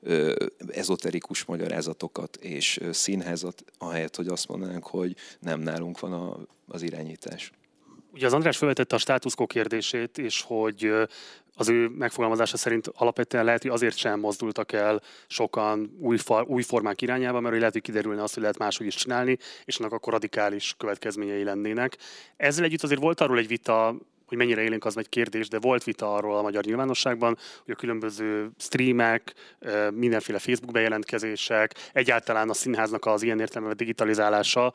[0.00, 6.82] ö, ezoterikus magyarázatokat, és színházat, ahelyett, hogy azt mondanánk, hogy nem nálunk van a, az
[6.82, 7.52] irányítás
[8.16, 10.92] Ugye az András felvetette a státuszkó kérdését, és hogy
[11.54, 16.62] az ő megfogalmazása szerint alapvetően lehet, hogy azért sem mozdultak el sokan új, fa, új
[16.62, 20.12] formák irányába, mert lehet, hogy kiderülne azt, hogy lehet máshogy is csinálni, és annak akkor
[20.12, 21.96] radikális következményei lennének.
[22.36, 25.84] Ezzel együtt azért volt arról egy vita hogy mennyire élénk az egy kérdés, de volt
[25.84, 29.32] vita arról a magyar nyilvánosságban, hogy a különböző streamek,
[29.94, 34.72] mindenféle Facebook bejelentkezések, egyáltalán a színháznak az ilyen értelemben digitalizálása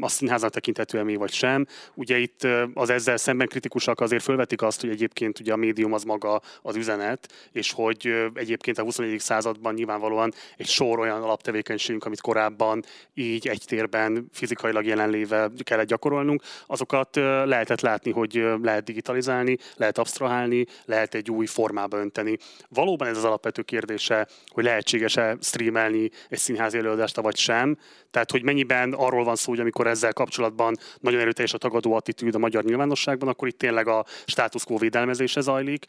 [0.00, 1.66] a színháznak tekinthető mi vagy sem.
[1.94, 6.02] Ugye itt az ezzel szemben kritikusak azért fölvetik azt, hogy egyébként ugye a médium az
[6.02, 9.20] maga az üzenet, és hogy egyébként a 21.
[9.20, 16.42] században nyilvánvalóan egy sor olyan alaptevékenységünk, amit korábban így egy térben fizikailag jelenléve kellett gyakorolnunk,
[16.66, 22.38] azokat lehetett látni, hogy lehet lehet digitalizálni, lehet absztrahálni, lehet egy új formába önteni.
[22.68, 27.78] Valóban ez az alapvető kérdése, hogy lehetséges-e streamelni egy színházi előadást, vagy sem.
[28.10, 32.34] Tehát, hogy mennyiben arról van szó, hogy amikor ezzel kapcsolatban nagyon erőteljes a tagadó attitűd
[32.34, 35.84] a magyar nyilvánosságban, akkor itt tényleg a status quo védelmezése zajlik,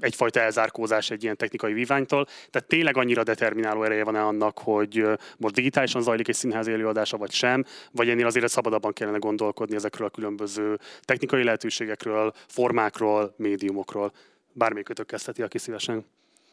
[0.00, 2.26] egyfajta elzárkózás egy ilyen technikai víványtól.
[2.50, 7.32] Tehát tényleg annyira determináló ereje van-e annak, hogy most digitálisan zajlik egy színházi előadása, vagy
[7.32, 12.03] sem, vagy ennél azért szabadabban kellene gondolkodni ezekről a különböző technikai lehetőségekről,
[12.46, 14.12] formákról, médiumokról.
[14.52, 16.04] Bármelyik kezdheti, aki szívesen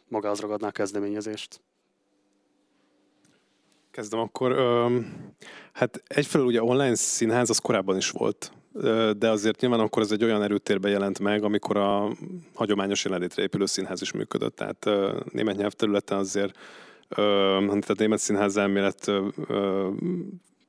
[0.07, 1.61] magához ragadná a kezdeményezést.
[3.91, 4.55] Kezdem akkor.
[5.73, 8.51] Hát egyfelől ugye online színház az korábban is volt,
[9.17, 12.11] de azért nyilván akkor ez egy olyan erőtérbe jelent meg, amikor a
[12.53, 14.55] hagyományos jelenlétre épülő színház is működött.
[14.55, 14.85] Tehát
[15.31, 16.57] német nyelvterületen azért
[17.09, 19.11] tehát német színház elmélet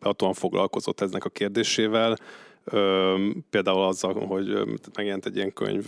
[0.00, 2.16] behatóan foglalkozott eznek a kérdésével.
[3.50, 4.58] Például azzal, hogy
[4.94, 5.84] megjelent egy ilyen könyv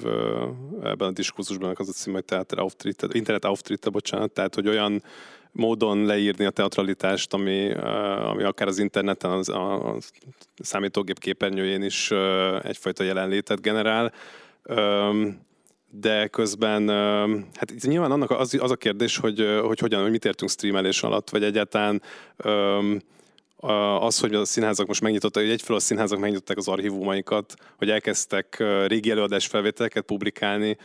[0.82, 5.02] ebben a diskurzusban, az a cím, hogy Theater Auftritte, Internet Auftritte, bocsánat, tehát hogy olyan
[5.52, 7.72] módon leírni a teatralitást, ami,
[8.24, 9.96] ami akár az interneten, az, a
[10.56, 12.10] számítógép képernyőjén is
[12.62, 14.12] egyfajta jelenlétet generál.
[15.90, 16.88] De közben,
[17.54, 21.02] hát itt nyilván annak az, az a kérdés, hogy, hogy hogyan, hogy mit értünk streamelés
[21.02, 22.02] alatt, vagy egyáltalán
[24.00, 28.62] az, hogy a színházak most megnyitottak, hogy egyfelől a színházak megnyitották az archívumaikat, hogy elkezdtek
[28.86, 30.76] régi előadás felvételeket publikálni,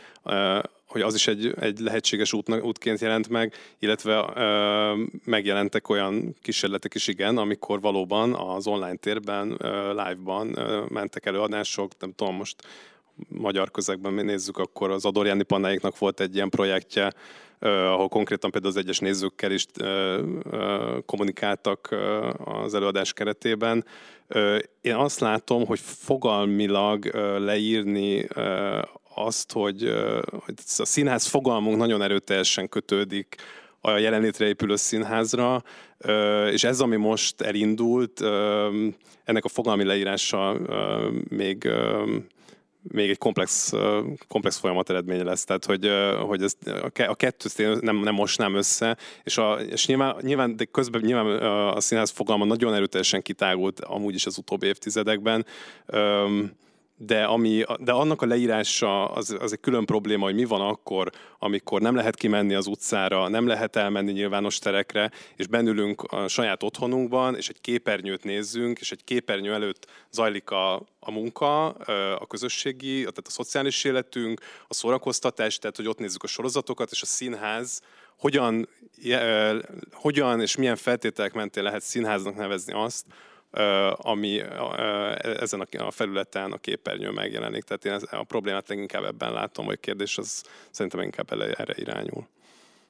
[0.86, 4.32] hogy az is egy, egy lehetséges útnak, útként jelent meg, illetve
[5.24, 9.48] megjelentek olyan kísérletek is, igen, amikor valóban az online térben,
[9.90, 12.62] live-ban mentek előadások, nem tudom, most
[13.28, 17.12] magyar közegben nézzük, akkor az Adorjáni Pannáiknak volt egy ilyen projektje,
[17.60, 19.66] ahol konkrétan például az egyes nézőkkel is
[21.06, 21.96] kommunikáltak
[22.44, 23.84] az előadás keretében.
[24.80, 27.04] Én azt látom, hogy fogalmilag
[27.38, 28.26] leírni
[29.14, 29.84] azt, hogy,
[30.76, 33.36] a színház fogalmunk nagyon erőteljesen kötődik
[33.80, 35.62] a jelenlétre épülő színházra,
[36.50, 38.20] és ez, ami most elindult,
[39.24, 40.56] ennek a fogalmi leírása
[41.28, 41.70] még
[42.82, 43.72] még egy komplex,
[44.28, 45.44] komplex folyamat eredménye lesz.
[45.44, 45.90] Tehát, hogy,
[46.26, 46.56] hogy ez,
[47.08, 51.26] a kettőt nem, nem mosnám össze, és, a, és nyilván, nyilván, de közben nyilván
[51.74, 55.46] a színház fogalma nagyon erőteljesen kitágult amúgy is az utóbbi évtizedekben
[57.02, 61.10] de, ami, de annak a leírása az, az egy külön probléma, hogy mi van akkor,
[61.38, 66.62] amikor nem lehet kimenni az utcára, nem lehet elmenni nyilvános terekre, és bennülünk a saját
[66.62, 71.66] otthonunkban, és egy képernyőt nézzünk, és egy képernyő előtt zajlik a, a munka,
[72.14, 77.02] a közösségi, tehát a szociális életünk, a szórakoztatás, tehát hogy ott nézzük a sorozatokat, és
[77.02, 77.82] a színház,
[78.18, 78.68] hogyan,
[79.92, 83.06] hogyan és milyen feltételek mentén lehet színháznak nevezni azt,
[83.96, 84.42] ami
[85.22, 87.64] ezen a felületen a képernyő megjelenik.
[87.64, 92.26] Tehát én a problémát leginkább ebben látom, hogy kérdés az szerintem inkább erre irányul.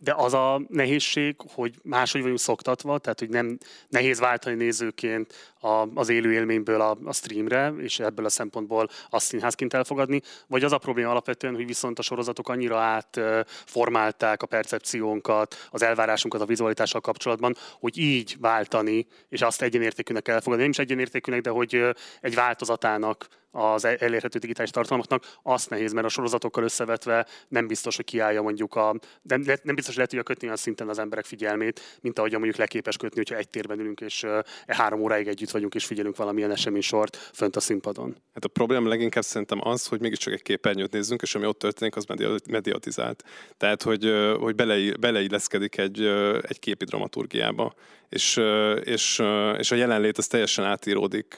[0.02, 3.58] De az a nehézség, hogy máshogy vagyunk szoktatva, tehát hogy nem
[3.88, 9.26] nehéz váltani nézőként a, az élő élményből a, a streamre, és ebből a szempontból azt
[9.26, 15.68] színházként elfogadni, vagy az a probléma alapvetően, hogy viszont a sorozatok annyira átformálták a percepciónkat,
[15.70, 20.62] az elvárásunkat a vizualitással kapcsolatban, hogy így váltani, és azt egyenértékűnek elfogadni.
[20.62, 21.82] Nem is egyenértékűnek, de hogy
[22.20, 27.96] egy változatának az e- elérhető digitális tartalmaknak, azt nehéz, mert a sorozatokkal összevetve nem biztos,
[27.96, 31.24] hogy kiállja mondjuk a, nem, nem biztos, hogy le tudja kötni olyan szinten az emberek
[31.24, 35.50] figyelmét, mint ahogy mondjuk leképes kötni, hogyha egy térben ülünk, és e három óráig együtt
[35.50, 38.16] vagyunk, és figyelünk valamilyen sort fönt a színpadon.
[38.34, 41.96] Hát a probléma leginkább szerintem az, hogy mégiscsak egy képernyőt nézzünk, és ami ott történik,
[41.96, 42.06] az
[42.48, 43.24] mediatizált.
[43.56, 46.00] Tehát, hogy, hogy bele, beleilleszkedik egy,
[46.42, 47.74] egy képi dramaturgiába
[48.10, 48.40] és,
[48.84, 49.22] és,
[49.58, 51.34] és a jelenlét az teljesen átíródik,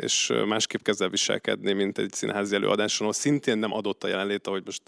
[0.00, 4.46] és másképp kezd el viselkedni, mint egy színházi előadáson, ahol szintén nem adott a jelenlét,
[4.46, 4.82] ahogy most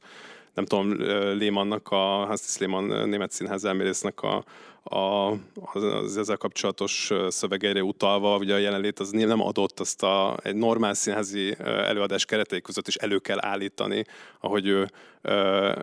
[0.55, 1.01] nem tudom,
[1.39, 4.45] Lehmannnak, a Hansis Lehmann német színház elmérésznek a,
[4.83, 5.31] a,
[5.73, 10.55] az, az ezzel kapcsolatos szövegeire utalva, ugye a jelenlét az nem adott, azt a, egy
[10.55, 14.05] normál színházi előadás keretei között is elő kell állítani,
[14.41, 14.91] ahogy ő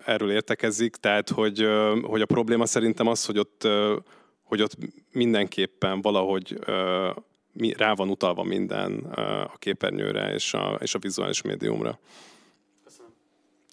[0.06, 0.96] erről értekezik.
[0.96, 1.68] Tehát, hogy,
[2.02, 3.68] hogy a probléma szerintem az, hogy ott,
[4.44, 4.78] hogy ott
[5.12, 6.60] mindenképpen valahogy
[7.78, 8.94] rá van utalva minden
[9.48, 12.00] a képernyőre és a, és a vizuális médiumra.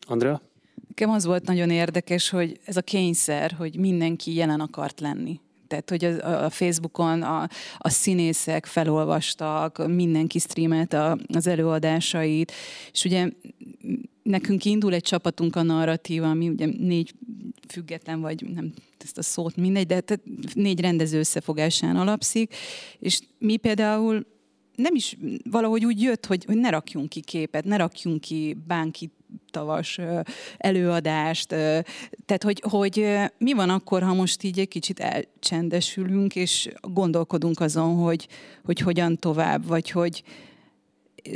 [0.06, 0.40] Andrea?
[0.88, 5.40] Nekem az volt nagyon érdekes, hogy ez a kényszer, hogy mindenki jelen akart lenni.
[5.68, 12.52] Tehát, hogy a, a Facebookon a, a színészek felolvastak, mindenki streamelt a, az előadásait,
[12.92, 13.28] és ugye
[14.22, 17.14] nekünk indul egy csapatunk a narratíva, ami ugye négy
[17.72, 22.54] független, vagy nem ezt a szót mindegy, de tehát négy rendező összefogásán alapszik,
[22.98, 24.26] és mi például
[24.74, 25.16] nem is
[25.50, 29.10] valahogy úgy jött, hogy, hogy ne rakjunk ki képet, ne rakjunk ki bánki
[29.50, 29.98] tavas
[30.56, 31.48] előadást.
[32.26, 33.06] Tehát, hogy, hogy
[33.38, 38.28] mi van akkor, ha most így egy kicsit elcsendesülünk, és gondolkodunk azon, hogy,
[38.64, 40.22] hogy hogyan tovább, vagy hogy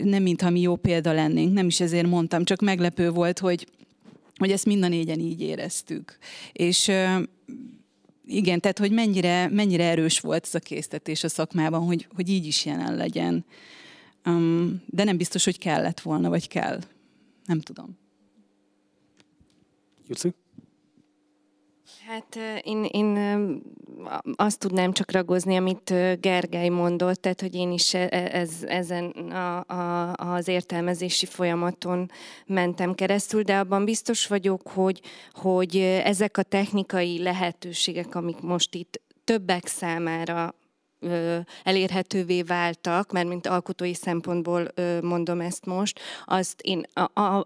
[0.03, 3.67] nem mintha mi jó példa lennénk, nem is ezért mondtam, csak meglepő volt, hogy,
[4.37, 6.19] hogy ezt mind a négyen így éreztük.
[6.53, 6.91] És
[8.27, 12.47] igen, tehát hogy mennyire, mennyire erős volt ez a késztetés a szakmában, hogy, hogy így
[12.47, 13.45] is jelen legyen.
[14.87, 16.81] De nem biztos, hogy kellett volna, vagy kell.
[17.47, 17.99] Nem tudom.
[20.07, 20.35] Jussi?
[22.07, 23.17] Hát én, én
[24.37, 29.05] azt tudnám csak ragozni, amit Gergely mondott, tehát hogy én is e, e, ez, ezen
[29.11, 32.11] a, a, az értelmezési folyamaton
[32.47, 35.01] mentem keresztül, de abban biztos vagyok, hogy,
[35.33, 40.55] hogy ezek a technikai lehetőségek, amik most itt többek számára
[41.63, 44.69] elérhetővé váltak, mert mint alkotói szempontból
[45.03, 46.83] mondom ezt most, azt én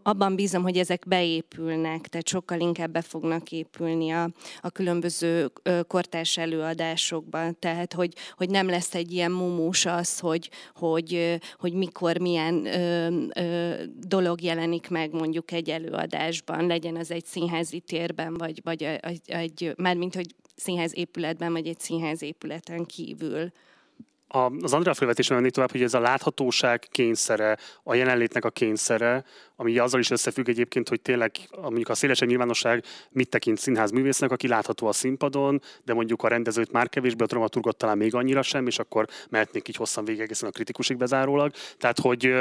[0.03, 4.31] abban bízom, hogy ezek beépülnek, tehát sokkal inkább be fognak épülni a,
[4.61, 5.53] a különböző
[5.87, 12.19] kortárs előadásokban, tehát hogy, hogy nem lesz egy ilyen mumus az, hogy, hogy, hogy mikor
[12.19, 12.69] milyen
[14.01, 19.73] dolog jelenik meg mondjuk egy előadásban, legyen az egy színházi térben, vagy, vagy egy, egy
[19.77, 23.53] mármint, hogy színház épületben, vagy egy színház épületen kívül.
[24.29, 29.25] Az Andrea felvetés menni tovább, hogy ez a láthatóság kényszere, a jelenlétnek a kényszere,
[29.61, 34.31] ami azzal is összefügg egyébként, hogy tényleg mondjuk a szélesebb nyilvánosság mit tekint színház művésznek,
[34.31, 38.43] aki látható a színpadon, de mondjuk a rendezőt már kevésbé, a dramaturgot talán még annyira
[38.43, 41.53] sem, és akkor mehetnék így hosszan végig egészen a kritikusig bezárólag.
[41.79, 42.33] Tehát, hogy,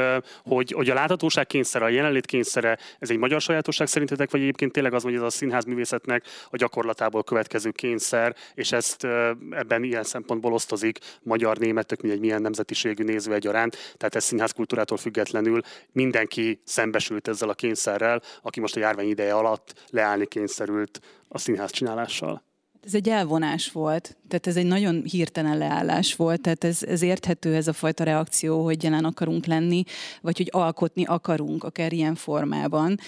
[0.44, 4.72] hogy, hogy a láthatóság kényszere, a jelenlét kényszere, ez egy magyar sajátosság szerintetek, vagy egyébként
[4.72, 9.04] tényleg az, hogy ez a színház művészetnek a gyakorlatából következő kényszer, és ezt
[9.50, 14.52] ebben ilyen szempontból osztozik magyar, német, tök mindegy milyen nemzetiségű néző egyaránt, tehát ez színház
[14.52, 15.60] kultúrától függetlenül
[15.92, 21.38] mindenki szembes szembesült ezzel a kényszerrel, aki most a járvány ideje alatt leállni kényszerült a
[21.38, 22.42] színház csinálással.
[22.84, 27.54] Ez egy elvonás volt, tehát ez egy nagyon hirtelen leállás volt, tehát ez, ez érthető
[27.54, 29.84] ez a fajta reakció, hogy jelen akarunk lenni,
[30.20, 32.98] vagy hogy alkotni akarunk, akár ilyen formában.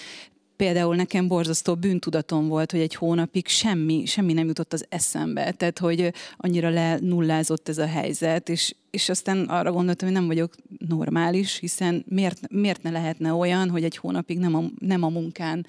[0.61, 5.79] Például nekem borzasztó bűntudatom volt, hogy egy hónapig semmi, semmi nem jutott az eszembe, tehát
[5.79, 10.53] hogy annyira lenullázott ez a helyzet, és, és aztán arra gondoltam, hogy nem vagyok
[10.87, 15.65] normális, hiszen miért, miért ne lehetne olyan, hogy egy hónapig nem a, nem a munkán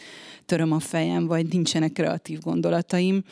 [0.46, 3.24] töröm a fejem, vagy nincsenek kreatív gondolataim,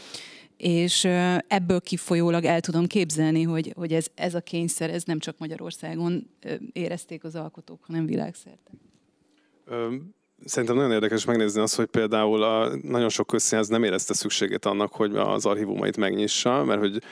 [0.56, 1.04] és
[1.46, 6.30] ebből kifolyólag el tudom képzelni, hogy, hogy ez, ez a kényszer, ez nem csak Magyarországon
[6.72, 8.70] érezték az alkotók, hanem világszerte.
[10.44, 14.92] Szerintem nagyon érdekes megnézni azt, hogy például a, nagyon sok közszínház nem érezte szükségét annak,
[14.92, 17.02] hogy az archívumait megnyissa, mert hogy,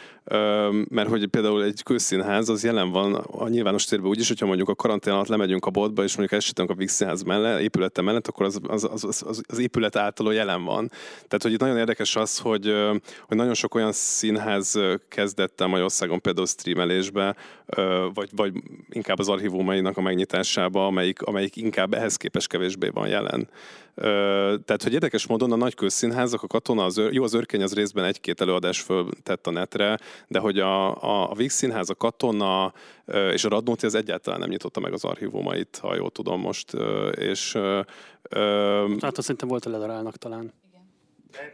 [0.88, 4.74] mert hogy például egy közszínház az jelen van a nyilvános térben úgyis, hogyha mondjuk a
[4.74, 8.46] karantén alatt lemegyünk a boltba, és mondjuk esetünk a Vix színház mellett, épülete mellett, akkor
[8.46, 10.88] az, az, az, az, az épület által jelen van.
[11.14, 12.74] Tehát, hogy itt nagyon érdekes az, hogy,
[13.26, 17.36] hogy nagyon sok olyan színház kezdett el Magyarországon például streamelésbe,
[18.14, 18.52] vagy, vagy
[18.90, 23.17] inkább az archívumainak a megnyitásába, amelyik, amelyik inkább ehhez képest kevésbé van jelen.
[24.64, 28.04] Tehát, hogy érdekes módon a nagy közszínházak, a katona, az, jó, az örkény az részben
[28.04, 29.98] egy-két előadás föl tett a netre,
[30.28, 32.72] de hogy a, a, a Víg Színház, a katona
[33.32, 36.72] és a Radnóti az egyáltalán nem nyitotta meg az archívumait, ha jól tudom most,
[37.14, 37.52] és...
[39.00, 40.52] Hát azt szerintem volt a ledarálnak talán.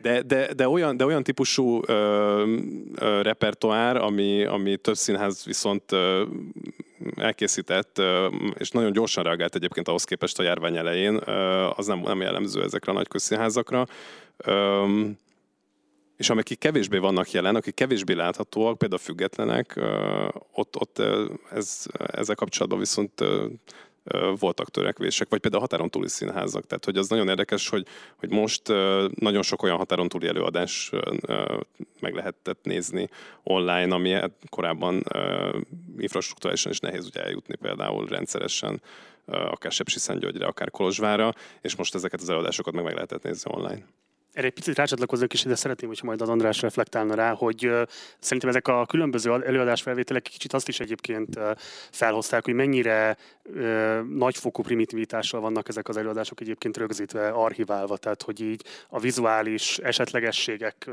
[0.03, 2.57] De, de, de, olyan, de olyan típusú ö,
[2.95, 6.25] ö, repertoár, ami, ami több színház viszont ö,
[7.17, 8.27] elkészített, ö,
[8.59, 12.63] és nagyon gyorsan reagált egyébként ahhoz képest a járvány elején, ö, az nem, nem jellemző
[12.63, 13.87] ezekre a nagy közszínházakra.
[14.37, 14.85] Ö,
[16.17, 19.81] és amik kevésbé vannak jelen, akik kevésbé láthatóak, például függetlenek,
[20.53, 21.03] ott, ott
[21.51, 23.25] ez, ezzel kapcsolatban viszont
[24.39, 26.67] voltak törekvések, vagy például a határon túli színházak.
[26.67, 27.87] Tehát, hogy az nagyon érdekes, hogy,
[28.17, 28.69] hogy most
[29.15, 30.91] nagyon sok olyan határon túli előadás
[32.01, 33.09] meg lehetett nézni
[33.43, 35.03] online, ami korábban
[35.99, 38.83] infrastruktúrálisan is nehéz ugye eljutni például rendszeresen
[39.27, 43.85] akár Sepsiszentgyörgyre, akár Kolozsvára, és most ezeket az előadásokat meg meg lehetett nézni online.
[44.35, 47.71] Erre egy picit rácsatlakozok is, de szeretném, hogyha majd az András reflektálna rá, hogy
[48.19, 51.39] szerintem ezek a különböző előadásfelvételek kicsit azt is egyébként
[51.91, 53.17] felhozták, hogy mennyire
[54.09, 60.91] nagyfokú primitivitással vannak ezek az előadások egyébként rögzítve, archiválva, tehát hogy így a vizuális esetlegességek,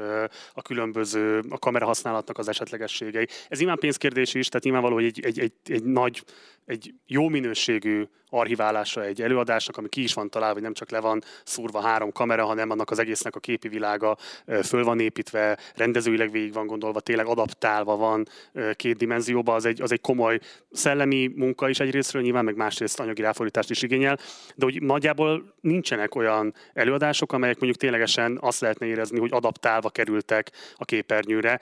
[0.54, 3.28] a különböző, a kamera használatnak az esetlegességei.
[3.50, 6.24] Ez nyilván pénzkérdés is, tehát nyilvánvaló, hogy egy, egy, egy, egy nagy
[6.66, 11.00] egy jó minőségű archiválása egy előadásnak, ami ki is van találva, hogy nem csak le
[11.00, 14.18] van szúrva három kamera, hanem annak az egésznek a képi világa
[14.64, 18.28] föl van építve, rendezőileg végig van gondolva, tényleg adaptálva van
[18.74, 20.40] két dimenzióba, az egy, az egy komoly
[20.72, 24.18] szellemi munka is egyrésztről, nyilván meg másrészt anyagi ráfordítást is igényel,
[24.56, 30.52] de hogy nagyjából nincsenek olyan előadások, amelyek mondjuk ténylegesen azt lehetne érezni, hogy adaptálva kerültek
[30.76, 31.60] a képernyőre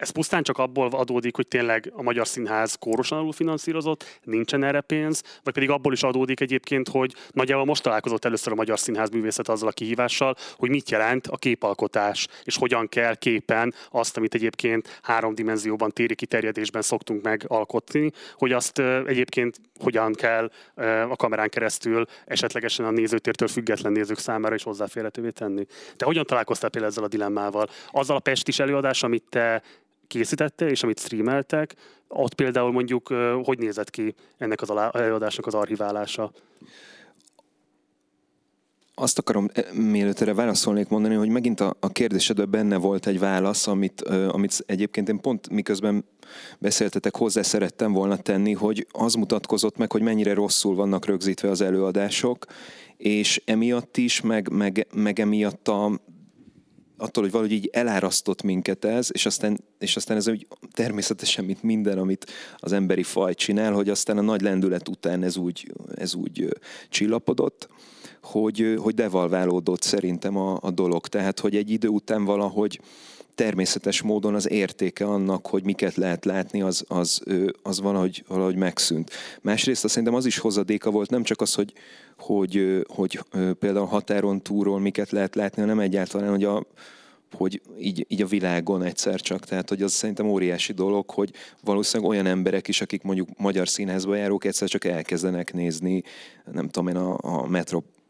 [0.00, 4.80] ez pusztán csak abból adódik, hogy tényleg a Magyar Színház kórosan alul finanszírozott, nincsen erre
[4.80, 9.10] pénz, vagy pedig abból is adódik egyébként, hogy nagyjából most találkozott először a Magyar Színház
[9.10, 14.34] művészet azzal a kihívással, hogy mit jelent a képalkotás, és hogyan kell képen azt, amit
[14.34, 20.50] egyébként három dimenzióban téri kiterjedésben szoktunk megalkotni, hogy azt egyébként hogyan kell
[21.08, 25.66] a kamerán keresztül esetlegesen a nézőtértől független nézők számára is hozzáférhetővé tenni.
[25.96, 27.68] Te hogyan találkoztál például ezzel a dilemmával?
[27.90, 29.62] Azzal a pestis előadás, amit te
[30.10, 31.74] készítette, és amit streameltek,
[32.08, 33.08] ott például mondjuk
[33.42, 36.32] hogy nézett ki ennek az előadásnak az archiválása?
[38.94, 43.18] Azt akarom, e, mielőtt erre válaszolnék mondani, hogy megint a, a kérdésedben benne volt egy
[43.18, 46.04] válasz, amit, amit egyébként én pont miközben
[46.58, 51.60] beszéltetek, hozzá szerettem volna tenni, hogy az mutatkozott meg, hogy mennyire rosszul vannak rögzítve az
[51.60, 52.46] előadások,
[52.96, 56.00] és emiatt is, meg, meg, meg emiatt a
[57.00, 61.62] attól, hogy valahogy így elárasztott minket ez, és aztán, és aztán ez úgy természetesen, mint
[61.62, 62.26] minden, amit
[62.58, 66.48] az emberi faj csinál, hogy aztán a nagy lendület után ez úgy, ez úgy
[66.88, 67.68] csillapodott,
[68.22, 71.06] hogy, hogy devalválódott szerintem a, a dolog.
[71.06, 72.80] Tehát, hogy egy idő után valahogy
[73.40, 77.22] természetes módon az értéke annak, hogy miket lehet látni, az, az,
[77.62, 79.10] az valahogy, valahogy megszűnt.
[79.40, 81.72] Másrészt azt szerintem az is hozadéka volt, nem csak az, hogy,
[82.18, 83.20] hogy, hogy
[83.58, 86.66] például határon túlról miket lehet látni, hanem egyáltalán, hogy a,
[87.32, 89.44] hogy így, így a világon egyszer csak.
[89.44, 91.32] Tehát, hogy az szerintem óriási dolog, hogy
[91.64, 96.02] valószínűleg olyan emberek is, akik mondjuk magyar színházba járók, egyszer csak elkezdenek nézni,
[96.52, 97.46] nem tudom én, a, a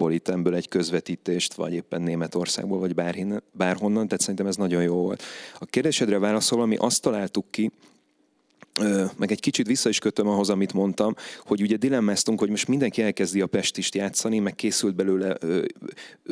[0.01, 5.23] Metropolitanből egy közvetítést, vagy éppen Németországból, vagy bárhin, bárhonnan, tehát szerintem ez nagyon jó volt.
[5.59, 7.71] A kérdésedre válaszolva, mi azt találtuk ki,
[9.17, 13.03] meg egy kicsit vissza is kötöm ahhoz, amit mondtam, hogy ugye dilemmáztunk, hogy most mindenki
[13.03, 15.37] elkezdi a Pestist játszani, meg készült belőle,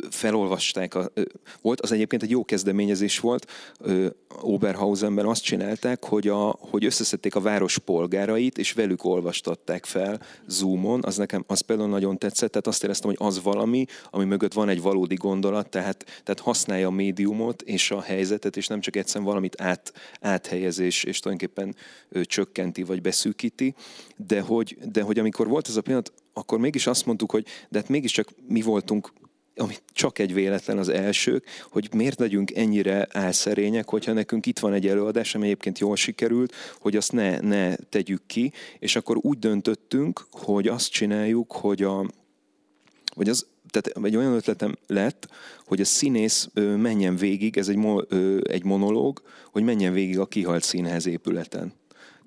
[0.09, 0.95] felolvasták.
[0.95, 1.11] A,
[1.61, 3.51] volt, az egyébként egy jó kezdeményezés volt,
[4.41, 11.03] Oberhausenben azt csinálták, hogy, a, hogy összeszedték a város polgárait, és velük olvastatták fel Zoomon,
[11.03, 14.69] az nekem az például nagyon tetszett, tehát azt éreztem, hogy az valami, ami mögött van
[14.69, 19.25] egy valódi gondolat, tehát, tehát használja a médiumot és a helyzetet, és nem csak egyszerűen
[19.25, 21.75] valamit át, áthelyezés, és tulajdonképpen
[22.29, 23.75] csökkenti vagy beszűkíti,
[24.15, 27.79] de hogy, de hogy amikor volt ez a pillanat, akkor mégis azt mondtuk, hogy de
[27.79, 29.11] hát mégiscsak mi voltunk
[29.59, 34.73] ami csak egy véletlen az elsők, hogy miért legyünk ennyire álszerények, hogyha nekünk itt van
[34.73, 39.39] egy előadás, ami egyébként jól sikerült, hogy azt ne, ne tegyük ki, és akkor úgy
[39.39, 42.05] döntöttünk, hogy azt csináljuk, hogy a,
[43.15, 45.27] vagy az, tehát egy olyan ötletem lett,
[45.65, 47.79] hogy a színész menjen végig, ez egy,
[48.41, 49.21] egy monológ,
[49.51, 51.73] hogy menjen végig a kihalt színház épületen.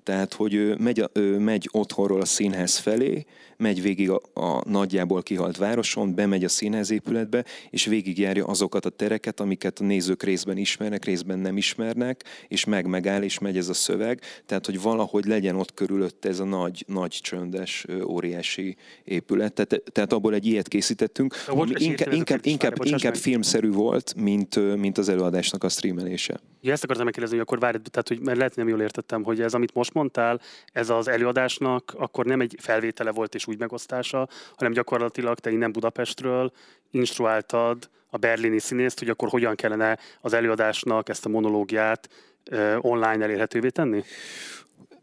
[0.03, 3.25] Tehát, hogy ő megy, ő megy otthonról a színház felé,
[3.63, 9.39] megy végig a, a nagyjából kihalt városon, bemegy a színházépületbe, és végigjárja azokat a tereket,
[9.39, 13.73] amiket a nézők részben ismernek, részben nem ismernek, és meg megáll, és megy ez a
[13.73, 14.21] szöveg.
[14.45, 19.53] Tehát, hogy valahogy legyen ott körülött ez a nagy, nagy csöndes, óriási épület.
[19.53, 21.35] Tehát, tehát abból egy ilyet készítettünk.
[21.47, 26.39] Inkább, inkább, inkább, inkább, inkább filmszerű volt, mint, mint az előadásnak a streamelése.
[26.61, 29.41] Ja, ezt akartam megkérdezni, hogy akkor várj, tehát, hogy mert lehet, nem jól értettem, hogy
[29.41, 30.39] ez, amit most mondtál,
[30.73, 35.71] ez az előadásnak akkor nem egy felvétele volt és úgy megosztása, hanem gyakorlatilag te innen
[35.71, 36.51] Budapestről
[36.91, 42.09] instruáltad a berlini színészt, hogy akkor hogyan kellene az előadásnak ezt a monológiát
[42.81, 44.03] online elérhetővé tenni?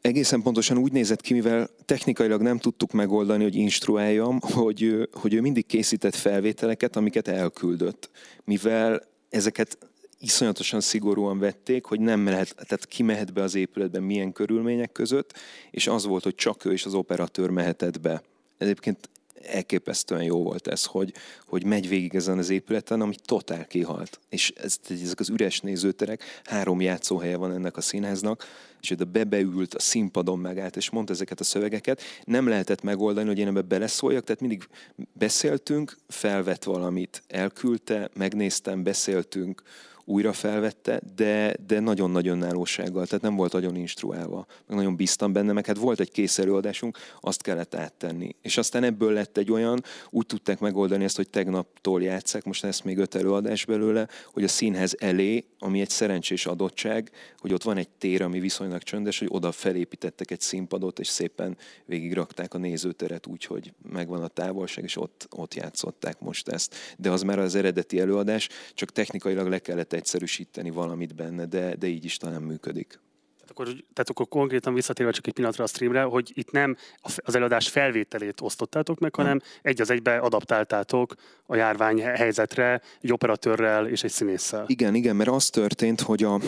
[0.01, 5.41] egészen pontosan úgy nézett ki, mivel technikailag nem tudtuk megoldani, hogy instruáljam, hogy, hogy ő
[5.41, 8.11] mindig készített felvételeket, amiket elküldött.
[8.45, 9.79] Mivel ezeket
[10.19, 15.39] iszonyatosan szigorúan vették, hogy nem lehet, tehát ki mehet be az épületben milyen körülmények között,
[15.71, 18.23] és az volt, hogy csak ő és az operatőr mehetett be.
[18.61, 19.09] Egyébként
[19.43, 21.15] elképesztően jó volt ez, hogy,
[21.47, 24.21] hogy megy végig ezen az épületen, ami totál kihalt.
[24.29, 28.45] És ez, ezek az üres nézőterek, három játszóhelye van ennek a színháznak,
[28.81, 32.03] és oda bebeült, a színpadon megállt, és mondta ezeket a szövegeket.
[32.25, 34.69] Nem lehetett megoldani, hogy én ebbe beleszóljak, tehát mindig
[35.13, 39.63] beszéltünk, felvett valamit, elküldte, megnéztem, beszéltünk,
[40.11, 44.47] újra felvette, de, de nagyon-nagyon nálósággal, tehát nem volt nagyon instruálva.
[44.67, 48.37] Meg nagyon bíztam benne, meg hát volt egy kész előadásunk, azt kellett áttenni.
[48.43, 52.81] És aztán ebből lett egy olyan, úgy tudták megoldani ezt, hogy tegnaptól játszák, most lesz
[52.81, 57.77] még öt előadás belőle, hogy a színhez elé, ami egy szerencsés adottság, hogy ott van
[57.77, 63.27] egy tér, ami viszonylag csöndes, hogy oda felépítettek egy színpadot, és szépen végigrakták a nézőteret
[63.27, 66.75] úgy, hogy megvan a távolság, és ott, ott játszották most ezt.
[66.97, 71.87] De az már az eredeti előadás, csak technikailag le kellett egyszerűsíteni valamit benne, de, de
[71.87, 73.01] így is talán működik.
[73.39, 77.35] Tehát akkor, tehát akkor konkrétan visszatérve csak egy pillanatra a streamre, hogy itt nem az
[77.35, 81.15] előadás felvételét osztottátok meg, hanem egy az egybe adaptáltátok
[81.47, 84.65] a járvány helyzetre egy operatőrrel és egy színésszel.
[84.67, 86.41] Igen, igen, mert az történt, hogy a,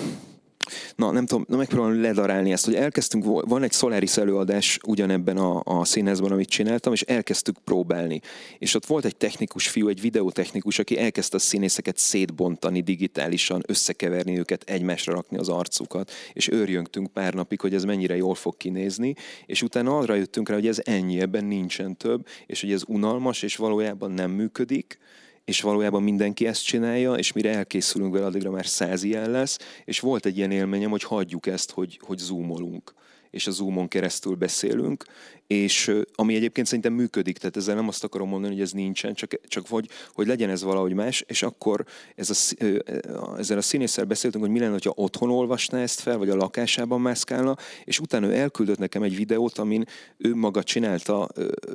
[0.96, 5.60] na nem tudom, na megpróbálom ledarálni ezt, hogy elkezdtünk, van egy Solaris előadás ugyanebben a,
[5.64, 8.20] a színházban, amit csináltam, és elkezdtük próbálni.
[8.58, 14.38] És ott volt egy technikus fiú, egy videótechnikus, aki elkezdte a színészeket szétbontani digitálisan, összekeverni
[14.38, 19.14] őket, egymásra rakni az arcukat, és őrjöngtünk pár napig, hogy ez mennyire jól fog kinézni,
[19.46, 23.42] és utána arra jöttünk rá, hogy ez ennyi, ebben nincsen több, és hogy ez unalmas,
[23.42, 24.98] és valójában nem működik,
[25.44, 30.00] és valójában mindenki ezt csinálja, és mire elkészülünk vele, addigra már száz ilyen lesz, és
[30.00, 32.94] volt egy ilyen élményem, hogy hagyjuk ezt, hogy, hogy zoomolunk.
[33.30, 35.04] És a Zoomon keresztül beszélünk,
[35.52, 39.40] és ami egyébként szerintem működik, tehát ezzel nem azt akarom mondani, hogy ez nincsen, csak,
[39.48, 41.84] csak hogy, hogy legyen ez valahogy más, és akkor
[42.14, 46.28] ez a, ezzel a színésszel beszéltünk, hogy mi lenne, ha otthon olvasná ezt fel, vagy
[46.28, 49.84] a lakásában mászkálna, és utána ő elküldött nekem egy videót, amin
[50.16, 51.28] ő maga csinálta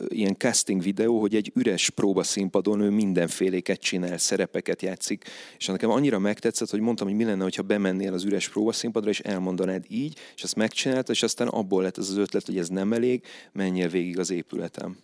[0.07, 5.23] ilyen casting videó, hogy egy üres próbaszínpadon ő mindenféléket csinál, szerepeket játszik,
[5.57, 9.19] és nekem annyira megtetszett, hogy mondtam, hogy mi lenne, ha bemennél az üres próbaszínpadra, és
[9.19, 12.93] elmondanád így, és ezt megcsinálta, és aztán abból lett ez az ötlet, hogy ez nem
[12.93, 13.21] elég,
[13.67, 14.97] menjél végig az épületem.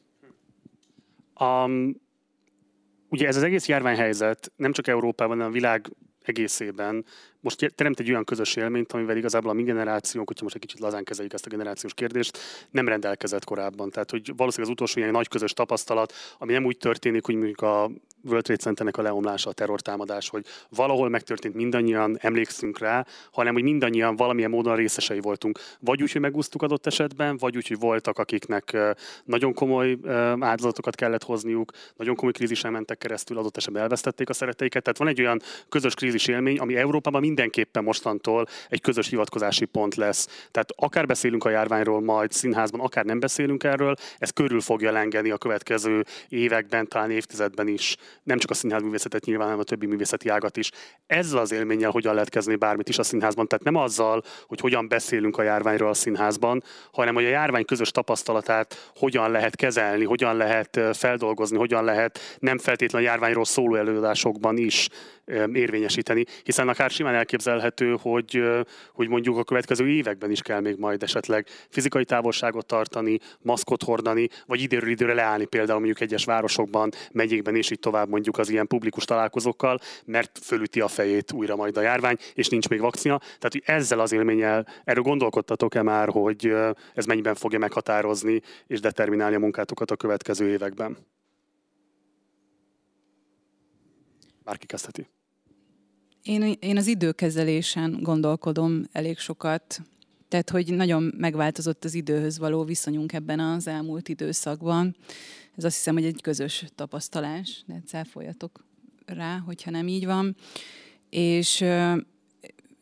[1.39, 2.01] Um,
[3.09, 5.89] ugye ez az egész járványhelyzet nem csak Európában, hanem a világ
[6.22, 7.05] egészében
[7.44, 10.80] most teremt egy olyan közös élményt, amivel igazából a mi generációnk, hogyha most egy kicsit
[10.80, 12.38] lazán kezeljük ezt a generációs kérdést,
[12.72, 13.89] nem rendelkezett korábban.
[13.89, 17.62] Tehát, hogy valószínűleg az utolsó ilyen nagy közös tapasztalat, ami nem úgy történik, hogy mondjuk
[17.62, 17.91] a
[18.26, 23.64] World Trade Centernek a leomlása, a terrortámadás, hogy valahol megtörtént, mindannyian emlékszünk rá, hanem hogy
[23.64, 25.60] mindannyian valamilyen módon részesei voltunk.
[25.80, 28.78] Vagy úgy, hogy megúsztuk adott esetben, vagy úgy, hogy voltak, akiknek
[29.24, 29.98] nagyon komoly
[30.39, 34.84] áldozatokat kellett hozniuk, nagyon komoly krízisen mentek keresztül, adott esetben elvesztették a szeretteiket.
[34.84, 39.95] Tehát van egy olyan közös krízis élmény, ami Európában mindenképpen mostantól egy közös hivatkozási pont
[39.95, 40.47] lesz.
[40.51, 45.29] Tehát akár beszélünk a járványról majd színházban, akár nem beszélünk erről, ez körül fogja lengeni
[45.29, 50.29] a következő években, talán évtizedben is nem csak a színházművészetet nyilván, hanem a többi művészeti
[50.29, 50.71] ágat is.
[51.05, 53.47] Ezzel az élménnyel hogyan lehet kezdeni bármit is a színházban.
[53.47, 57.91] Tehát nem azzal, hogy hogyan beszélünk a járványról a színházban, hanem hogy a járvány közös
[57.91, 64.89] tapasztalatát hogyan lehet kezelni, hogyan lehet feldolgozni, hogyan lehet nem feltétlenül járványról szóló előadásokban is
[65.53, 68.43] érvényesíteni, hiszen akár simán elképzelhető, hogy,
[68.93, 74.30] hogy mondjuk a következő években is kell még majd esetleg fizikai távolságot tartani, maszkot hordani,
[74.45, 78.67] vagy időről időre leállni például mondjuk egyes városokban, megyékben és így tovább mondjuk az ilyen
[78.67, 83.17] publikus találkozókkal, mert fölüti a fejét újra majd a járvány, és nincs még vakcina.
[83.17, 86.53] Tehát, hogy ezzel az élménnyel, erről gondolkodtatok-e már, hogy
[86.93, 90.97] ez mennyiben fogja meghatározni és determinálni a munkátokat a következő években?
[94.43, 95.07] Bárki kezdheti.
[96.24, 99.82] Én, én az időkezelésen gondolkodom elég sokat.
[100.28, 104.95] Tehát, hogy nagyon megváltozott az időhöz való viszonyunk ebben az elmúlt időszakban.
[105.55, 108.63] Ez azt hiszem, hogy egy közös tapasztalás, de cáfoljatok
[109.05, 110.36] rá, hogyha nem így van.
[111.09, 111.63] És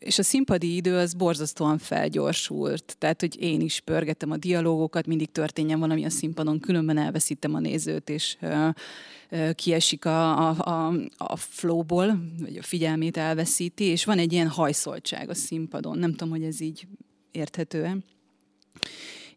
[0.02, 2.96] és a színpadi idő az borzasztóan felgyorsult.
[2.98, 7.60] Tehát, hogy én is pörgetem a dialógokat, mindig történjen valami a színpadon, különben elveszítem a
[7.60, 8.38] nézőt, és
[9.56, 15.30] kiesik a, a, a, a flowból, vagy a figyelmét elveszíti, és van egy ilyen hajszoltság
[15.30, 15.98] a színpadon.
[15.98, 16.88] Nem tudom, hogy ez így
[17.32, 17.98] érthető-e.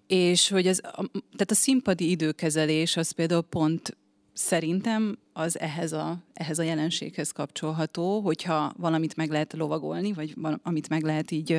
[0.06, 0.78] És hogy ez,
[1.12, 3.96] tehát a színpadi időkezelés az például pont
[4.34, 10.88] szerintem az ehhez a, ehhez a jelenséghez kapcsolható, hogyha valamit meg lehet lovagolni, vagy amit
[10.88, 11.58] meg lehet így,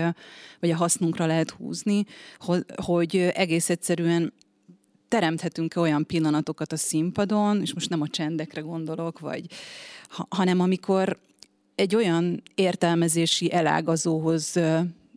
[0.59, 2.05] vagy a hasznunkra lehet húzni,
[2.75, 4.33] hogy egész egyszerűen
[5.07, 9.45] teremthetünk olyan pillanatokat a színpadon, és most nem a csendekre gondolok, vagy,
[10.29, 11.19] hanem amikor
[11.75, 14.59] egy olyan értelmezési elágazóhoz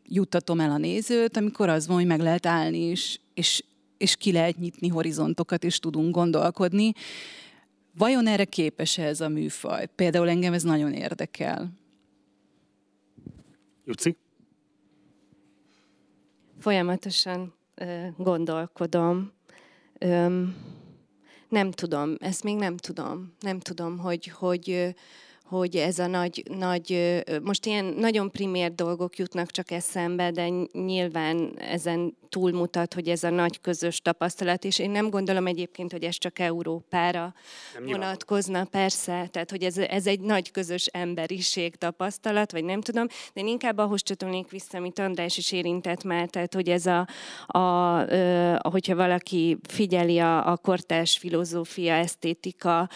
[0.05, 3.63] juttatom el a nézőt, amikor az van, hogy meg lehet állni, és, és
[3.99, 6.93] és ki lehet nyitni horizontokat, és tudunk gondolkodni.
[7.99, 9.87] Vajon erre képes ez a műfaj?
[9.87, 11.73] Például engem ez nagyon érdekel.
[13.85, 14.17] Juci?
[16.59, 19.33] Folyamatosan ö, gondolkodom.
[21.49, 23.33] Nem tudom, ezt még nem tudom.
[23.41, 24.95] Nem tudom, hogy, hogy
[25.49, 31.59] hogy ez a nagy, nagy, most ilyen nagyon primér dolgok jutnak csak eszembe, de nyilván
[31.59, 36.19] ezen túlmutat, hogy ez a nagy közös tapasztalat, és én nem gondolom egyébként, hogy ez
[36.19, 37.35] csak Európára
[37.75, 43.07] nem vonatkozna, persze, tehát hogy ez, ez egy nagy közös emberiség tapasztalat, vagy nem tudom,
[43.07, 47.09] de én inkább ahhoz csatolnék vissza, amit András is érintett már, tehát hogy ez a,
[47.47, 47.99] a,
[48.59, 52.89] a hogyha valaki figyeli a, a kortás filozófia, esztétika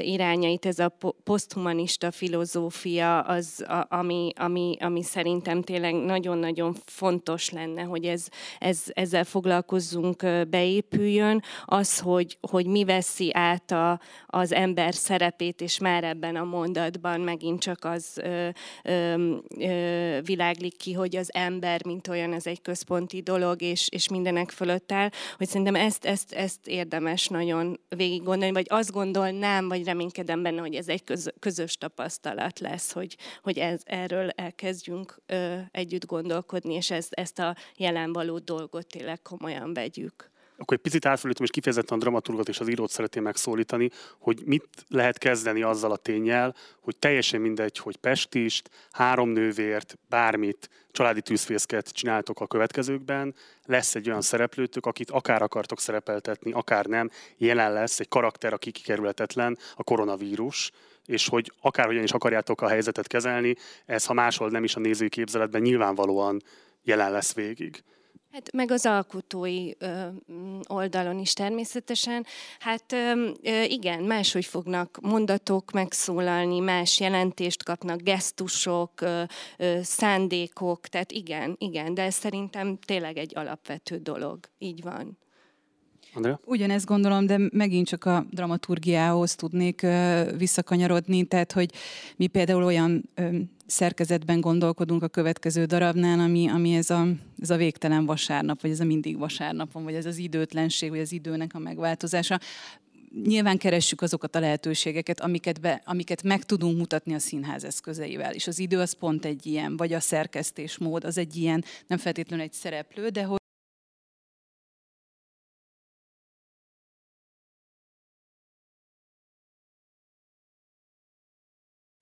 [0.00, 7.82] irányait, ez a poszthumanista filozófia az, a, ami, ami, ami szerintem tényleg nagyon-nagyon fontos lenne,
[7.82, 8.28] hogy ez,
[8.58, 15.60] ez ez, ezzel foglalkozzunk, beépüljön, az, hogy, hogy mi veszi át a, az ember szerepét,
[15.60, 18.48] és már ebben a mondatban megint csak az ö,
[18.84, 24.08] ö, ö, világlik ki, hogy az ember, mint olyan, ez egy központi dolog, és, és
[24.08, 29.68] mindenek fölött áll, hogy szerintem ezt, ezt, ezt érdemes nagyon végig gondolni, vagy azt gondolnám,
[29.68, 35.18] vagy reménykedem benne, hogy ez egy köz, közös tapasztalat lesz, hogy, hogy ez, erről elkezdjünk
[35.26, 40.30] ö, együtt gondolkodni, és ezt, ezt a jelen való dolgot tényleg komolyan vegyük.
[40.58, 44.68] Akkor egy picit átfelültem, és kifejezetten a dramaturgot és az írót szeretném megszólítani, hogy mit
[44.88, 51.88] lehet kezdeni azzal a tényel, hogy teljesen mindegy, hogy pestist, három nővért, bármit, családi tűzfészket
[51.88, 53.34] csináltok a következőkben,
[53.64, 58.70] lesz egy olyan szereplőtök, akit akár akartok szerepeltetni, akár nem, jelen lesz egy karakter, aki
[58.70, 60.70] kikerülhetetlen, a koronavírus,
[61.06, 63.54] és hogy akárhogyan is akarjátok a helyzetet kezelni,
[63.86, 66.42] ez ha máshol nem is a nézői képzeletben nyilvánvalóan
[66.82, 67.84] jelen lesz végig.
[68.36, 70.06] Hát meg az alkotói ö,
[70.66, 72.26] oldalon is természetesen.
[72.58, 73.30] Hát ö,
[73.62, 79.22] igen, máshogy fognak mondatok megszólalni, más jelentést kapnak, gesztusok, ö,
[79.56, 84.38] ö, szándékok, tehát igen, igen, de ez szerintem tényleg egy alapvető dolog.
[84.58, 85.18] Így van.
[86.16, 86.40] Andrea?
[86.44, 89.86] Ugyanezt gondolom, de megint csak a dramaturgiához tudnék
[90.36, 91.70] visszakanyarodni, tehát hogy
[92.16, 93.10] mi például olyan
[93.66, 97.06] szerkezetben gondolkodunk a következő darabnál, ami, ami ez, a,
[97.40, 101.12] ez a végtelen vasárnap, vagy ez a mindig vasárnapon, vagy ez az időtlenség, vagy az
[101.12, 102.40] időnek a megváltozása
[103.24, 108.34] nyilván keressük azokat a lehetőségeket, amiket, be, amiket meg tudunk mutatni a színház eszközeivel.
[108.34, 112.44] És az idő az pont egy ilyen, vagy a szerkesztésmód az egy ilyen, nem feltétlenül
[112.44, 113.38] egy szereplő, de hogy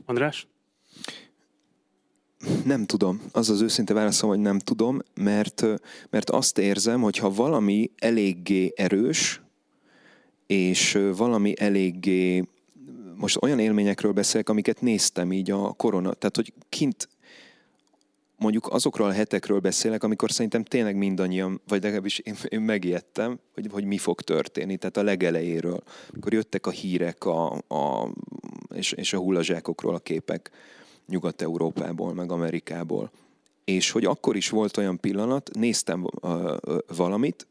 [0.04, 0.46] András?
[2.64, 3.22] Nem tudom.
[3.32, 5.64] Az az őszinte válaszom, hogy nem tudom, mert,
[6.10, 9.42] mert azt érzem, hogy ha valami eléggé erős,
[10.46, 12.44] és valami eléggé,
[13.14, 17.08] most olyan élményekről beszélek, amiket néztem így a korona, tehát hogy kint
[18.44, 23.68] mondjuk azokról a hetekről beszélek, amikor szerintem tényleg mindannyian, vagy legalábbis én, én megijedtem, hogy,
[23.70, 25.82] hogy mi fog történni, tehát a legelejéről,
[26.12, 28.08] amikor jöttek a hírek a, a,
[28.74, 30.50] és, és a hullazsákokról a képek
[31.06, 33.10] Nyugat-Európából, meg Amerikából.
[33.64, 36.06] És hogy akkor is volt olyan pillanat, néztem
[36.86, 37.46] valamit,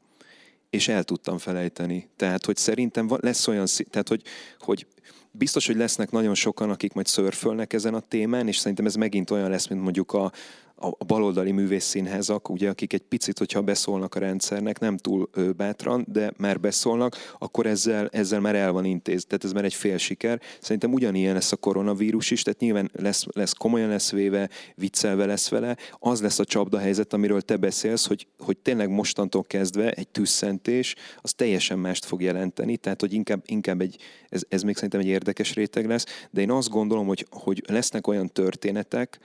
[0.69, 2.09] és el tudtam felejteni.
[2.15, 4.21] Tehát, hogy szerintem lesz olyan, tehát, hogy,
[4.59, 4.87] hogy
[5.31, 9.31] biztos, hogy lesznek nagyon sokan, akik majd szörfölnek ezen a témán, és szerintem ez megint
[9.31, 10.31] olyan lesz, mint mondjuk a,
[10.75, 16.33] a baloldali művészszínházak, ugye, akik egy picit, hogyha beszólnak a rendszernek, nem túl bátran, de
[16.37, 19.25] már beszólnak, akkor ezzel, ezzel már el van intéz.
[19.25, 20.41] Tehát ez már egy fél siker.
[20.59, 25.49] Szerintem ugyanilyen lesz a koronavírus is, tehát nyilván lesz, lesz komolyan lesz véve, viccelve lesz
[25.49, 25.77] vele.
[25.99, 30.95] Az lesz a csapda helyzet, amiről te beszélsz, hogy, hogy tényleg mostantól kezdve egy tüsszentés,
[31.21, 33.97] az teljesen mást fog jelenteni, tehát hogy inkább, inkább egy,
[34.29, 38.07] ez, ez még szerintem egy érdekes réteg lesz, de én azt gondolom, hogy, hogy lesznek
[38.07, 39.19] olyan történetek,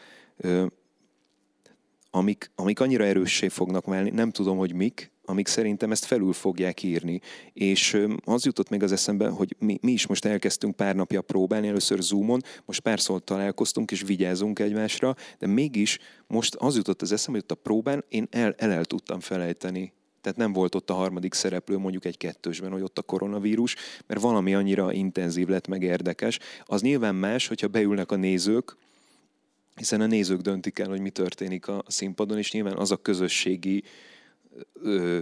[2.11, 6.83] amik, amik annyira erőssé fognak válni, nem tudom, hogy mik, amik szerintem ezt felül fogják
[6.83, 7.21] írni.
[7.53, 11.69] És az jutott még az eszembe, hogy mi, mi is most elkezdtünk pár napja próbálni,
[11.69, 17.13] először Zoomon, most pár szót találkoztunk, és vigyázunk egymásra, de mégis most az jutott az
[17.13, 20.91] eszembe, hogy ott a próbán én el, el, el tudtam felejteni tehát nem volt ott
[20.91, 25.67] a harmadik szereplő mondjuk egy kettősben, hogy ott a koronavírus, mert valami annyira intenzív lett,
[25.69, 26.39] meg érdekes.
[26.65, 28.77] Az nyilván más, hogyha beülnek a nézők,
[29.79, 33.83] hiszen a nézők döntik el, hogy mi történik a színpadon, és nyilván az a közösségi
[34.83, 35.21] ö,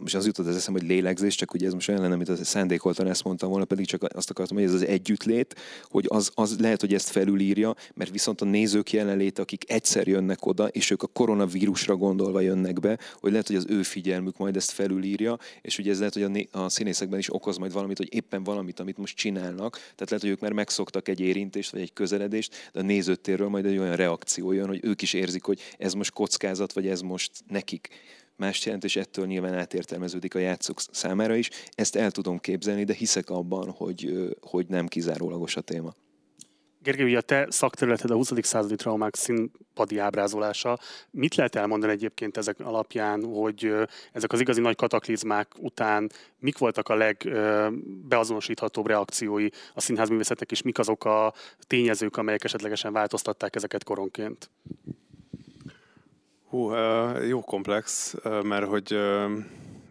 [0.00, 3.06] most az jutott az eszem, hogy lélegzés, csak ugye ez most olyan lenne, az szándékoltan
[3.06, 6.80] ezt mondtam volna, pedig csak azt akartam, hogy ez az együttlét, hogy az, az lehet,
[6.80, 11.06] hogy ezt felülírja, mert viszont a nézők jelenléte, akik egyszer jönnek oda, és ők a
[11.06, 15.90] koronavírusra gondolva jönnek be, hogy lehet, hogy az ő figyelmük majd ezt felülírja, és ugye
[15.90, 18.98] ez lehet, hogy a, né- a színészekben is okoz majd valamit, hogy éppen valamit, amit
[18.98, 22.82] most csinálnak, tehát lehet, hogy ők már megszoktak egy érintést, vagy egy közeledést, de a
[22.82, 26.86] nézőtérről majd egy olyan reakció jön, hogy ők is érzik, hogy ez most kockázat, vagy
[26.86, 27.88] ez most nekik
[28.36, 31.50] mást jelent, és ettől nyilván átértelmeződik a játszók számára is.
[31.74, 35.94] Ezt el tudom képzelni, de hiszek abban, hogy, hogy nem kizárólagos a téma.
[36.84, 38.32] Gergely, ugye a te szakterületed a 20.
[38.40, 40.78] századi traumák színpadi ábrázolása.
[41.10, 43.72] Mit lehet elmondani egyébként ezek alapján, hogy
[44.12, 50.78] ezek az igazi nagy kataklizmák után mik voltak a legbeazonosíthatóbb reakciói a színházművészetnek, és mik
[50.78, 51.34] azok a
[51.66, 54.50] tényezők, amelyek esetlegesen változtatták ezeket koronként?
[56.54, 56.72] Hú,
[57.28, 58.98] jó komplex, mert hogy,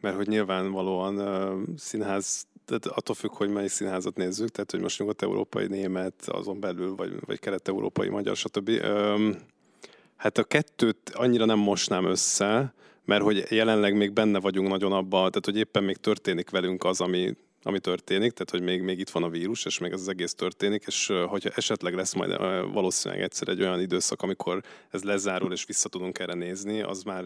[0.01, 5.67] mert hogy nyilvánvalóan színház, tehát attól függ, hogy melyik színházat nézzük, tehát hogy most nyugat-európai,
[5.67, 8.71] német, azon belül, vagy, vagy kelet-európai, magyar, stb.
[10.15, 12.73] Hát a kettőt annyira nem mosnám össze,
[13.05, 17.01] mert hogy jelenleg még benne vagyunk nagyon abban, tehát hogy éppen még történik velünk az,
[17.01, 20.07] ami ami történik, tehát hogy még, még itt van a vírus, és még ez az
[20.07, 22.37] egész történik, és hogyha esetleg lesz majd
[22.73, 27.25] valószínűleg egyszer egy olyan időszak, amikor ez lezárul, és vissza tudunk erre nézni, az már,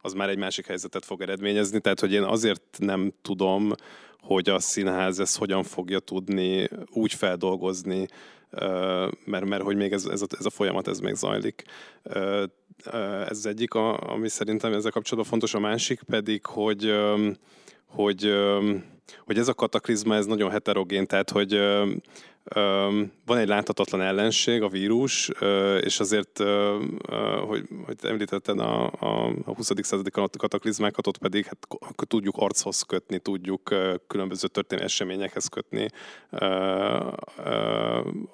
[0.00, 1.80] az már egy másik helyzetet fog eredményezni.
[1.80, 3.72] Tehát, hogy én azért nem tudom,
[4.20, 8.08] hogy a színház ezt hogyan fogja tudni úgy feldolgozni,
[9.24, 11.64] mert, mert hogy még ez, ez, a, ez a folyamat ez még zajlik.
[12.84, 16.94] Ez az egyik, ami szerintem ezzel kapcsolatban fontos, a másik pedig, hogy,
[17.86, 18.34] hogy
[19.24, 21.92] hogy ez a kataklizma ez nagyon heterogén, tehát hogy ö,
[22.44, 28.58] ö, van egy láthatatlan ellenség, a vírus, ö, és azért, ö, ö, hogy, hogy említetted
[28.58, 29.70] a, a, a 20.
[29.80, 31.58] századi kataklizmákat, ott pedig hát,
[32.08, 35.88] tudjuk archoz kötni, tudjuk ö, különböző történelmi eseményekhez kötni
[36.30, 36.46] ö,
[37.44, 37.50] ö,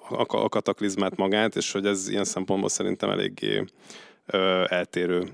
[0.09, 3.63] a, a kataklizmát magát, és hogy ez ilyen szempontból szerintem eléggé
[4.25, 5.27] ö, eltérő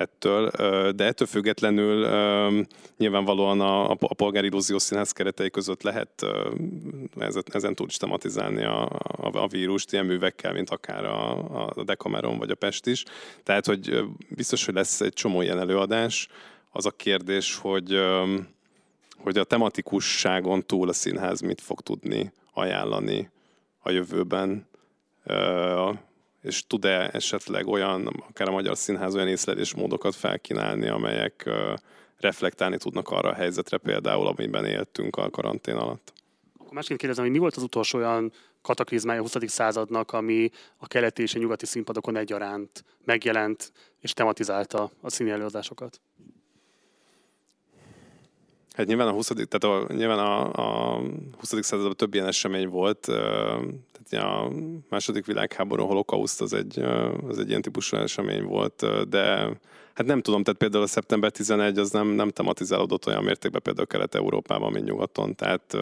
[0.00, 0.50] ettől,
[0.90, 2.06] de ettől függetlenül
[2.96, 6.26] nyilvánvalóan a, a polgári illúzió színház keretei között lehet
[7.44, 11.38] ezen, túl is tematizálni a, a, a vírust ilyen művekkel, mint akár a,
[11.76, 13.04] a Decameron vagy a Pest is.
[13.42, 16.28] Tehát, hogy biztos, hogy lesz egy csomó ilyen előadás.
[16.70, 18.00] Az a kérdés, hogy,
[19.16, 23.30] hogy a tematikusságon túl a színház mit fog tudni ajánlani
[23.78, 24.68] a jövőben
[26.42, 31.50] és tud-e esetleg olyan, akár a Magyar Színház olyan észlelésmódokat felkínálni, amelyek
[32.16, 36.12] reflektálni tudnak arra a helyzetre például, amiben éltünk a karantén alatt.
[36.58, 38.32] Akkor másként kérdezem, hogy mi volt az utolsó olyan
[38.62, 39.36] kataklizmája a 20.
[39.46, 46.00] századnak, ami a keleti és a nyugati színpadokon egyaránt megjelent és tematizálta a színi előadásokat?
[48.72, 49.26] Hát nyilván a 20.
[49.26, 51.00] Tehát a, nyilván a, a
[51.38, 51.64] 20.
[51.64, 53.08] században több ilyen esemény volt.
[54.08, 54.52] Tehát a
[54.88, 56.78] második világháború, holokauszt az egy,
[57.28, 59.24] az egy ilyen típusú esemény volt, de
[59.94, 63.86] hát nem tudom, tehát például a szeptember 11 az nem, nem tematizálódott olyan mértékben például
[63.86, 65.34] Kelet-Európában, mint nyugaton.
[65.34, 65.74] Tehát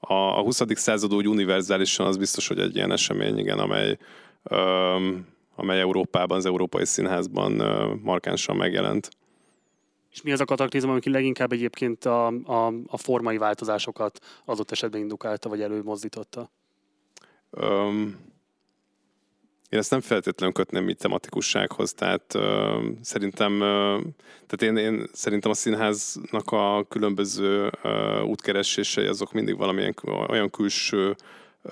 [0.00, 0.62] a, a 20.
[0.68, 3.98] század úgy univerzálisan az biztos, hogy egy ilyen esemény, igen, amely
[5.60, 7.52] amely Európában, az Európai Színházban
[8.02, 9.10] markánsan megjelent.
[10.12, 15.00] És mi az a kataklizma, ami leginkább egyébként a, a, a formai változásokat adott esetben
[15.00, 16.50] indukálta, vagy előmozdította?
[17.50, 18.28] Um,
[19.68, 24.02] én ezt nem feltétlenül kötném így tematikussághoz, tehát uh, szerintem, uh,
[24.46, 29.94] tehát én, én szerintem a színháznak a különböző uh, útkeresései azok mindig valamilyen
[30.28, 31.16] olyan külső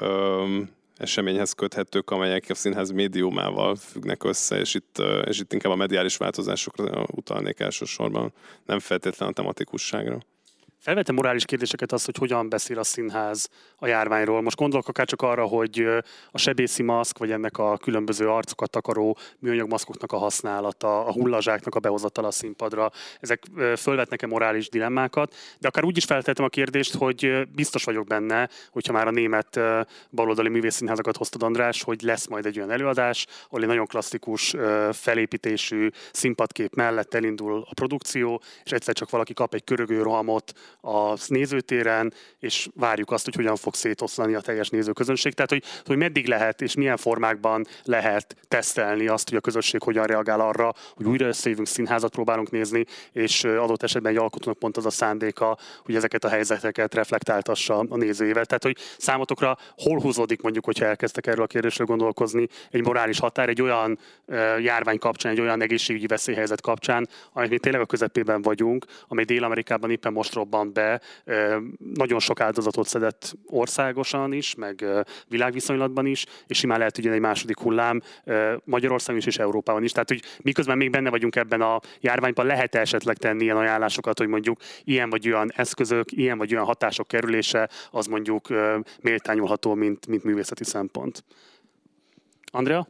[0.00, 5.76] um, eseményhez köthetők, amelyek a színház médiumával függnek össze, és itt, és itt inkább a
[5.76, 8.32] mediális változásokra utalnék elsősorban,
[8.66, 10.18] nem feltétlenül a tematikusságra.
[10.80, 14.40] Felvette morális kérdéseket az, hogy hogyan beszél a színház a járványról.
[14.40, 15.86] Most gondolok akár csak arra, hogy
[16.30, 21.74] a sebészi maszk, vagy ennek a különböző arcokat takaró műanyag maszkoknak a használata, a hullazsáknak
[21.74, 23.42] a behozatala a színpadra, ezek
[23.76, 28.92] fölvetnek-e morális dilemmákat, de akár úgy is feltettem a kérdést, hogy biztos vagyok benne, hogyha
[28.92, 29.60] már a német
[30.10, 34.54] baloldali művészszínházakat hoztad András, hogy lesz majd egy olyan előadás, ahol egy nagyon klasszikus
[34.92, 41.16] felépítésű színpadkép mellett elindul a produkció, és egyszer csak valaki kap egy körögő rohamot, a
[41.26, 45.34] nézőtéren, és várjuk azt, hogy hogyan fog szétoszlani a teljes nézőközönség.
[45.34, 50.04] Tehát, hogy, hogy meddig lehet és milyen formákban lehet tesztelni azt, hogy a közösség hogyan
[50.06, 54.86] reagál arra, hogy újra összejövünk színházat próbálunk nézni, és adott esetben egy alkotónak pont az
[54.86, 58.44] a szándéka, hogy ezeket a helyzeteket reflektáltassa a nézőjével.
[58.44, 63.48] Tehát, hogy számotokra hol húzódik mondjuk, hogyha elkezdtek erről a kérdésről gondolkozni, egy morális határ,
[63.48, 63.98] egy olyan
[64.60, 69.90] járvány kapcsán, egy olyan egészségügyi veszélyhelyzet kapcsán, amit mi tényleg a közepében vagyunk, amely Dél-Amerikában
[69.90, 71.00] éppen most robbant be,
[71.94, 74.84] nagyon sok áldozatot szedett országosan is, meg
[75.28, 78.02] világviszonylatban is, és simán lehet, hogy egy második hullám
[78.64, 79.92] Magyarországon is és Európában is.
[79.92, 84.18] Tehát, hogy miközben még benne vagyunk ebben a járványban, lehet -e esetleg tenni ilyen ajánlásokat,
[84.18, 88.48] hogy mondjuk ilyen vagy olyan eszközök, ilyen vagy olyan hatások kerülése, az mondjuk
[89.00, 91.24] méltányolható, mint, mint művészeti szempont.
[92.52, 92.88] Andrea?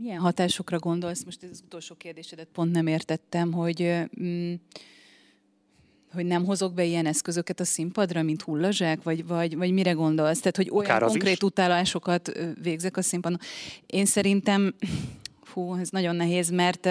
[0.00, 1.24] Milyen hatásokra gondolsz?
[1.24, 3.92] Most ez az utolsó kérdésedet pont nem értettem, hogy
[4.22, 4.54] mm,
[6.12, 10.38] hogy nem hozok be ilyen eszközöket a színpadra, mint hullazsák, vagy, vagy, vagy mire gondolsz?
[10.38, 11.42] Tehát, hogy olyan konkrét is.
[11.42, 12.32] utálásokat
[12.62, 13.40] végzek a színpadon.
[13.86, 14.74] Én szerintem,
[15.42, 16.86] fú, ez nagyon nehéz, mert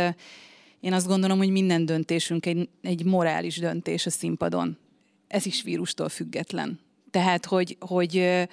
[0.80, 4.78] én azt gondolom, hogy minden döntésünk egy, egy morális döntés a színpadon.
[5.28, 6.80] Ez is vírustól független.
[7.12, 8.48] Tehát, hogy, hogy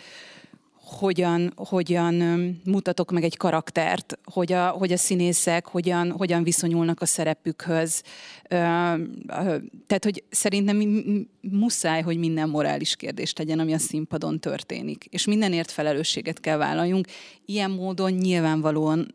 [0.87, 2.15] hogyan, hogyan
[2.65, 8.03] mutatok meg egy karaktert, hogy a, hogy a színészek hogyan, hogyan viszonyulnak a szerepükhöz.
[8.49, 10.81] Tehát, hogy szerintem
[11.41, 15.05] muszáj, hogy minden morális kérdést legyen, ami a színpadon történik.
[15.11, 17.07] És mindenért felelősséget kell vállaljunk.
[17.45, 19.15] Ilyen módon nyilvánvalóan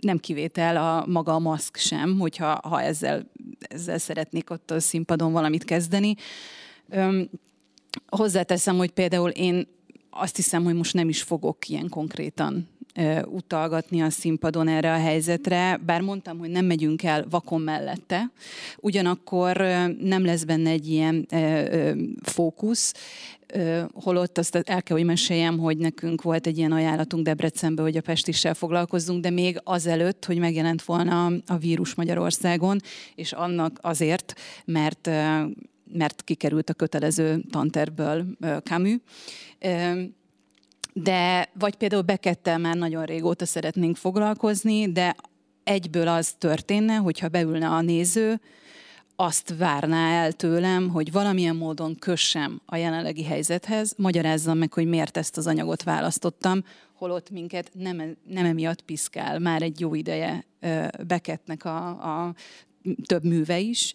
[0.00, 5.32] nem kivétel a maga a maszk sem, hogyha ha ezzel, ezzel szeretnék ott a színpadon
[5.32, 6.14] valamit kezdeni.
[6.88, 7.30] Öm,
[8.06, 9.74] hozzáteszem, hogy például én
[10.18, 12.68] azt hiszem, hogy most nem is fogok ilyen konkrétan
[13.24, 18.30] utalgatni a színpadon erre a helyzetre, bár mondtam, hogy nem megyünk el vakon mellette,
[18.76, 19.56] ugyanakkor
[20.00, 21.26] nem lesz benne egy ilyen
[22.22, 22.94] fókusz,
[23.92, 28.00] holott azt el kell, hogy meséljem, hogy nekünk volt egy ilyen ajánlatunk Debrecenbe, hogy a
[28.00, 32.80] Pestissel foglalkozzunk, de még azelőtt, hogy megjelent volna a vírus Magyarországon,
[33.14, 35.10] és annak azért, mert
[35.92, 38.24] mert kikerült a kötelező tanterből
[38.62, 38.96] Camus.
[40.92, 45.16] De, vagy például Bekettel már nagyon régóta szeretnénk foglalkozni, de
[45.64, 48.40] egyből az történne, hogyha beülne a néző,
[49.16, 55.16] azt várná el tőlem, hogy valamilyen módon kössem a jelenlegi helyzethez, magyarázzam meg, hogy miért
[55.16, 56.64] ezt az anyagot választottam,
[56.94, 60.44] holott minket nem, nem emiatt piszkál már egy jó ideje
[61.06, 62.34] Bekettnek a, a
[63.06, 63.92] több műve is.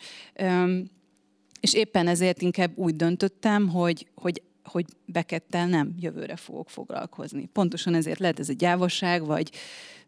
[1.60, 7.50] És éppen ezért inkább úgy döntöttem, hogy, hogy hogy Bekettel nem jövőre fogok foglalkozni.
[7.54, 9.52] Pontosan ezért lehet ez egy gyávosság, vagy,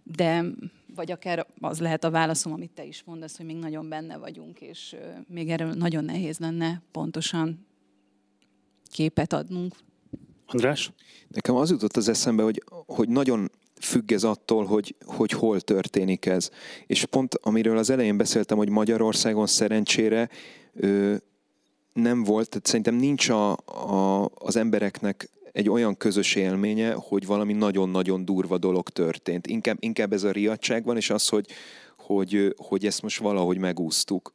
[0.03, 0.43] de,
[0.95, 4.61] vagy akár az lehet a válaszom, amit te is mondasz, hogy még nagyon benne vagyunk,
[4.61, 4.95] és
[5.27, 7.65] még erről nagyon nehéz lenne pontosan
[8.91, 9.75] képet adnunk.
[10.45, 10.91] András?
[11.27, 13.51] Nekem az jutott az eszembe, hogy, hogy nagyon
[13.81, 16.49] függ ez attól, hogy, hogy hol történik ez.
[16.87, 20.29] És pont amiről az elején beszéltem, hogy Magyarországon szerencsére
[21.93, 27.53] nem volt, tehát szerintem nincs a, a, az embereknek egy olyan közös élménye, hogy valami
[27.53, 29.47] nagyon-nagyon durva dolog történt.
[29.47, 31.45] Inkább, inkább ez a riadság van, és az, hogy,
[31.97, 34.33] hogy, hogy ezt most valahogy megúsztuk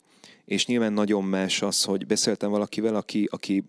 [0.49, 3.65] és nyilván nagyon más az, hogy beszéltem valakivel, aki, aki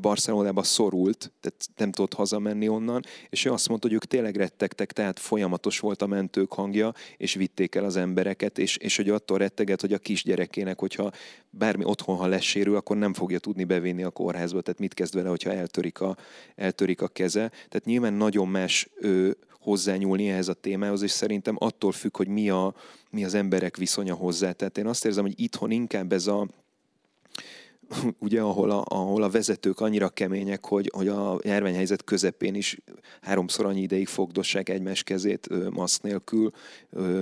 [0.00, 4.92] Barcelonába szorult, tehát nem tudott hazamenni onnan, és ő azt mondta, hogy ők tényleg rettegtek,
[4.92, 9.38] tehát folyamatos volt a mentők hangja, és vitték el az embereket, és, és hogy attól
[9.38, 11.12] retteget, hogy a kisgyerekének, hogyha
[11.50, 15.28] bármi otthon, ha lesérül, akkor nem fogja tudni bevinni a kórházba, tehát mit kezd vele,
[15.28, 16.16] hogyha eltörik a,
[16.54, 17.48] eltörik a keze.
[17.48, 22.50] Tehát nyilván nagyon más ő, hozzányúlni ehhez a témához, és szerintem attól függ, hogy mi,
[22.50, 22.74] a,
[23.10, 24.52] mi az emberek viszonya hozzá.
[24.52, 26.48] Tehát én azt érzem, hogy itthon inkább ez a,
[28.18, 32.78] ugye, ahol a, ahol a vezetők annyira kemények, hogy, hogy a járványhelyzet közepén is
[33.20, 36.50] háromszor annyi ideig fogdossák egymás kezét maszk nélkül,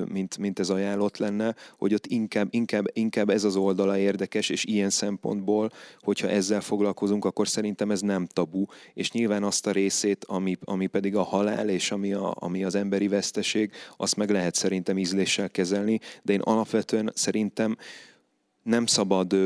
[0.09, 4.64] mint, mint ez ajánlott lenne, hogy ott inkább, inkább, inkább ez az oldala érdekes, és
[4.64, 8.64] ilyen szempontból, hogyha ezzel foglalkozunk, akkor szerintem ez nem tabu,
[8.95, 12.75] és nyilván azt a részét, ami, ami pedig a halál, és ami, a, ami az
[12.75, 17.77] emberi veszteség, azt meg lehet szerintem ízléssel kezelni, de én alapvetően szerintem
[18.62, 19.37] nem szabad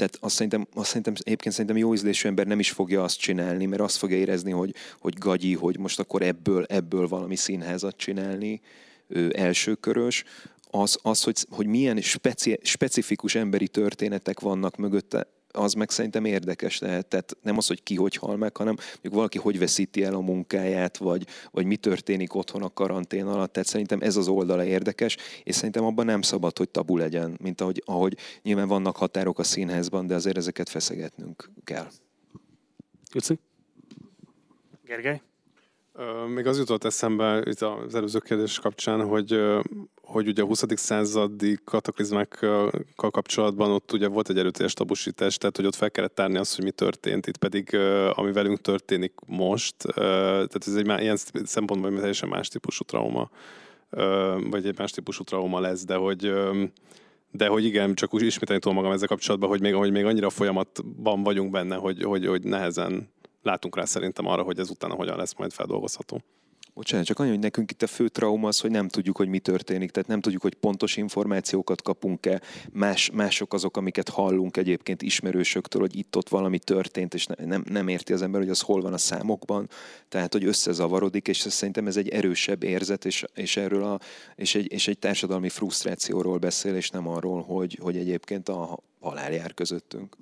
[0.00, 3.66] tehát azt szerintem, azt szerintem, egyébként szerintem jó ízlésű ember nem is fogja azt csinálni,
[3.66, 8.60] mert azt fogja érezni, hogy, hogy gagyi, hogy most akkor ebből, ebből valami színházat csinálni,
[9.08, 10.24] ő elsőkörös,
[10.70, 16.78] az, az hogy, hogy milyen speci, specifikus emberi történetek vannak mögötte, az meg szerintem érdekes
[16.78, 17.06] lehet.
[17.06, 20.20] Tehát nem az, hogy ki hogy hal meg, hanem mondjuk valaki hogy veszíti el a
[20.20, 23.52] munkáját, vagy, vagy mi történik otthon a karantén alatt.
[23.52, 27.60] Tehát szerintem ez az oldala érdekes, és szerintem abban nem szabad, hogy tabu legyen, mint
[27.60, 31.86] ahogy, ahogy nyilván vannak határok a színházban, de azért ezeket feszegetnünk kell.
[33.12, 33.38] Juci?
[34.84, 35.20] Gergely?
[36.34, 39.40] Még az jutott eszembe itt az előző kérdés kapcsán, hogy,
[40.02, 40.64] hogy ugye a 20.
[40.74, 46.38] századi kataklizmákkal kapcsolatban ott ugye volt egy erőteljes tabusítás, tehát hogy ott fel kellett tárni
[46.38, 47.76] azt, hogy mi történt, itt pedig
[48.12, 53.30] ami velünk történik most, tehát ez egy ilyen szempontból teljesen más típusú trauma,
[54.50, 56.32] vagy egy más típusú trauma lesz, de hogy
[57.32, 60.30] de hogy igen, csak úgy ismételni tudom magam ezzel kapcsolatban, hogy még, hogy még annyira
[60.30, 63.10] folyamatban vagyunk benne, hogy, hogy, hogy nehezen
[63.42, 66.22] látunk rá szerintem arra, hogy ez utána hogyan lesz majd feldolgozható.
[66.74, 69.38] Bocsánat, csak annyi, hogy nekünk itt a fő trauma az, hogy nem tudjuk, hogy mi
[69.38, 72.40] történik, tehát nem tudjuk, hogy pontos információkat kapunk-e,
[72.72, 78.12] más, mások azok, amiket hallunk egyébként ismerősöktől, hogy itt-ott valami történt, és nem, nem érti
[78.12, 79.68] az ember, hogy az hol van a számokban,
[80.08, 83.98] tehát hogy összezavarodik, és szerintem ez egy erősebb érzet, és, és erről a,
[84.34, 89.32] és egy, és egy társadalmi frusztrációról beszél, és nem arról, hogy, hogy egyébként a halál
[89.32, 90.16] jár közöttünk.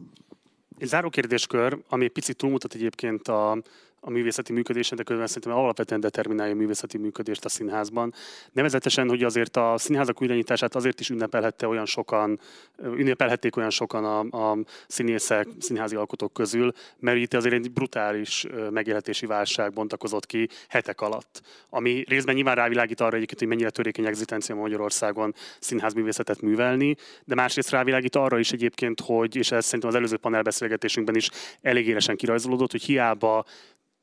[0.78, 3.62] Egy záró kérdéskör, ami picit túlmutat egyébként a,
[4.00, 8.14] a művészeti működésen, de közben szerintem alapvetően determinálja a művészeti működést a színházban.
[8.52, 12.40] Nevezetesen, hogy azért a színházak újranyitását azért is ünnepelhette olyan sokan,
[12.82, 19.26] ünnepelhették olyan sokan a, a színészek, színházi alkotók közül, mert itt azért egy brutális megélhetési
[19.26, 24.54] válság bontakozott ki hetek alatt, ami részben nyilván rávilágít arra egyébként, hogy mennyire törékeny egzisztencia
[24.54, 30.16] Magyarországon színházművészetet művelni, de másrészt rávilágít arra is egyébként, hogy, és ez szerintem az előző
[30.16, 31.30] panelbeszélgetésünkben is
[31.62, 33.44] elég élesen kirajzolódott, hogy hiába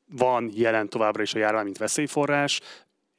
[0.08, 2.60] van jelen továbbra is a járvány, mint veszélyforrás,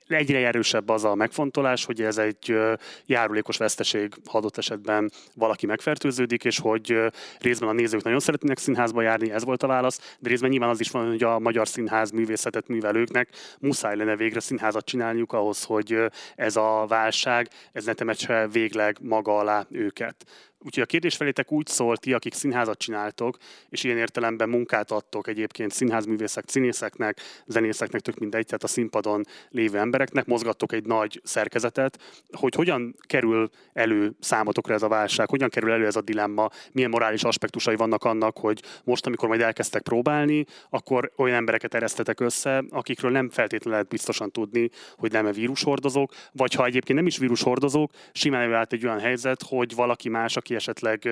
[0.08, 2.58] egyre erősebb az a megfontolás, hogy ez egy
[3.06, 7.00] járulékos veszteség, ha adott esetben valaki megfertőződik, és hogy
[7.40, 10.80] részben a nézők nagyon szeretnének színházba járni, ez volt a válasz, de részben nyilván az
[10.80, 13.30] is van, hogy a magyar színház művészetet művelőknek
[13.60, 15.98] muszáj lenne végre színházat csinálniuk ahhoz, hogy
[16.36, 20.26] ez a válság, ez ne temetse végleg maga alá őket.
[20.60, 23.38] Úgyhogy a kérdés felétek úgy szólt ti, akik színházat csináltok,
[23.70, 29.78] és ilyen értelemben munkát adtok egyébként színházművészek, színészeknek, zenészeknek, tök mindegy, tehát a színpadon lévő
[29.78, 32.00] embereknek, mozgattok egy nagy szerkezetet,
[32.32, 36.90] hogy hogyan kerül elő számotokra ez a válság, hogyan kerül elő ez a dilemma, milyen
[36.90, 42.64] morális aspektusai vannak annak, hogy most, amikor majd elkezdtek próbálni, akkor olyan embereket eresztetek össze,
[42.70, 47.92] akikről nem feltétlenül lehet biztosan tudni, hogy nem-e vírushordozók, vagy ha egyébként nem is vírushordozók,
[48.12, 51.10] simán előállt egy olyan helyzet, hogy valaki más, aki esetleg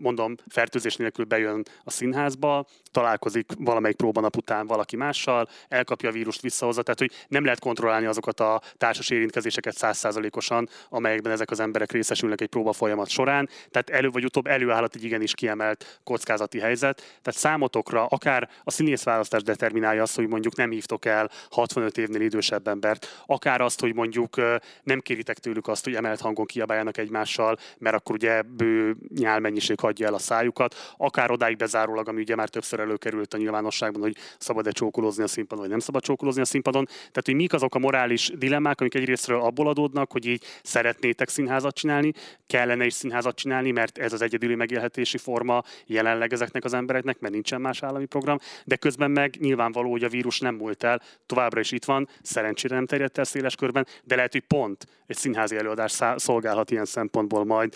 [0.00, 6.40] mondom fertőzés nélkül bejön a színházba, találkozik valamelyik próbanap után valaki mással, elkapja a vírust,
[6.40, 11.92] visszahozza, tehát hogy nem lehet kontrollálni azokat a társas érintkezéseket százszázalékosan, amelyekben ezek az emberek
[11.92, 16.96] részesülnek egy próba folyamat során, tehát elő vagy utóbb előállhat egy igenis kiemelt kockázati helyzet.
[16.96, 22.68] Tehát számotokra akár a színészválasztás determinálja azt, hogy mondjuk nem hívtok el 65 évnél idősebb
[22.68, 24.36] embert, akár azt, hogy mondjuk
[24.82, 30.06] nem kéritek tőlük azt, hogy emelt hangon kiabáljanak egymással, mert akkor ugye bő nyálmennyiség hagyja
[30.06, 34.70] el a szájukat, akár odáig bezárólag, ami ugye már többször előkerült a nyilvánosságban, hogy szabad-e
[34.70, 36.84] csókolózni a színpadon, vagy nem szabad csókolózni a színpadon.
[36.84, 41.74] Tehát, hogy mik azok a morális dilemmák, amik egyrésztről abból adódnak, hogy így szeretnétek színházat
[41.74, 42.12] csinálni,
[42.46, 47.34] kellene is színházat csinálni, mert ez az egyedüli megélhetési forma jelenleg ezeknek az embereknek, mert
[47.34, 51.60] nincsen más állami program, de közben meg nyilvánvaló, hogy a vírus nem múlt el, továbbra
[51.60, 55.56] is itt van, szerencsére nem terjedt el széles körben, de lehet, hogy pont egy színházi
[55.56, 57.74] előadás szolgálhat ilyen szempontból majd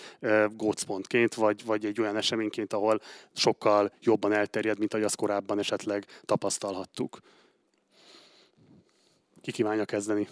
[0.55, 3.01] gócpontként, vagy, vagy egy olyan eseményként, ahol
[3.33, 7.19] sokkal jobban elterjed, mint ahogy azt korábban esetleg tapasztalhattuk.
[9.41, 10.27] Ki kívánja kezdeni?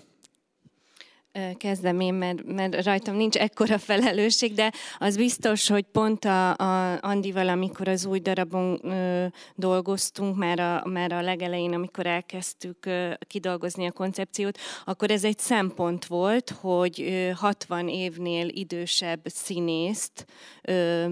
[1.58, 6.98] Kezdem én, mert, mert rajtam nincs ekkora felelősség, de az biztos, hogy pont a, a
[7.02, 9.26] Andival, amikor az új darabon ö,
[9.56, 15.40] dolgoztunk, már a, már a legelején, amikor elkezdtük ö, kidolgozni a koncepciót, akkor ez egy
[15.40, 20.26] szempont volt, hogy ö, 60 évnél idősebb színészt
[20.62, 21.06] ö,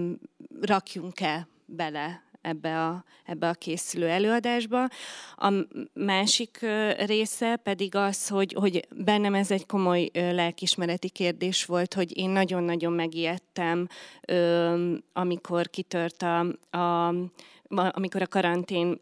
[0.60, 4.88] rakjunk el bele ebbe a, ebbe a készülő előadásba.
[5.36, 5.52] A
[5.92, 6.66] másik
[7.06, 12.92] része pedig az, hogy, hogy bennem ez egy komoly lelkismereti kérdés volt, hogy én nagyon-nagyon
[12.92, 13.88] megijedtem,
[15.12, 16.38] amikor kitört a,
[16.78, 17.14] a
[17.72, 19.00] amikor a karantén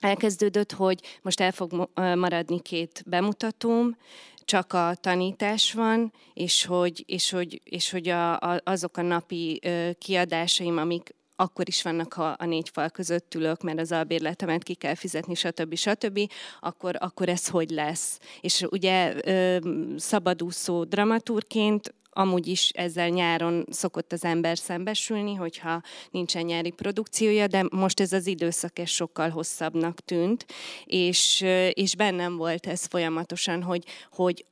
[0.00, 3.96] elkezdődött, hogy most el fog maradni két bemutatóm,
[4.44, 9.60] csak a tanítás van, és hogy, és hogy, és hogy a, a, azok a napi
[9.98, 14.74] kiadásaim, amik akkor is vannak, ha a négy fal között ülök, mert az albérletemet ki
[14.74, 15.74] kell fizetni, stb.
[15.74, 16.20] stb.,
[16.60, 18.18] akkor, akkor ez hogy lesz?
[18.40, 19.14] És ugye
[19.96, 27.64] szabadúszó dramaturként amúgy is ezzel nyáron szokott az ember szembesülni, hogyha nincsen nyári produkciója, de
[27.70, 30.46] most ez az időszak ez sokkal hosszabbnak tűnt,
[30.84, 31.40] és,
[31.72, 34.44] és bennem volt ez folyamatosan, hogy, hogy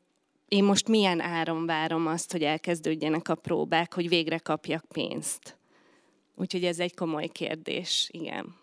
[0.49, 5.57] én most milyen áron várom azt, hogy elkezdődjenek a próbák, hogy végre kapjak pénzt.
[6.37, 8.55] Úgyhogy ez egy komoly kérdés, igen.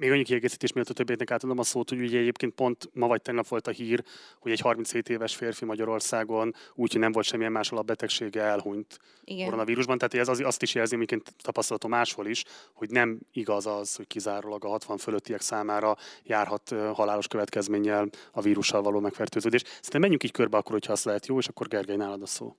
[0.00, 3.22] Még annyi kiegészítés miatt a többieknek átadom a szót, hogy ugye egyébként pont ma vagy
[3.22, 4.04] tegnap volt a hír,
[4.38, 9.44] hogy egy 37 éves férfi Magyarországon úgy, hogy nem volt semmilyen más alapbetegsége, elhunyt Igen.
[9.44, 9.98] koronavírusban.
[9.98, 14.06] Tehát ez az, azt is jelzi, amiket tapasztalatom máshol is, hogy nem igaz az, hogy
[14.06, 19.62] kizárólag a 60 fölöttiek számára járhat halálos következménnyel a vírussal való megfertőződés.
[19.64, 22.56] Szerintem menjünk így körbe akkor, hogyha azt lehet jó, és akkor Gergely nálad a szó.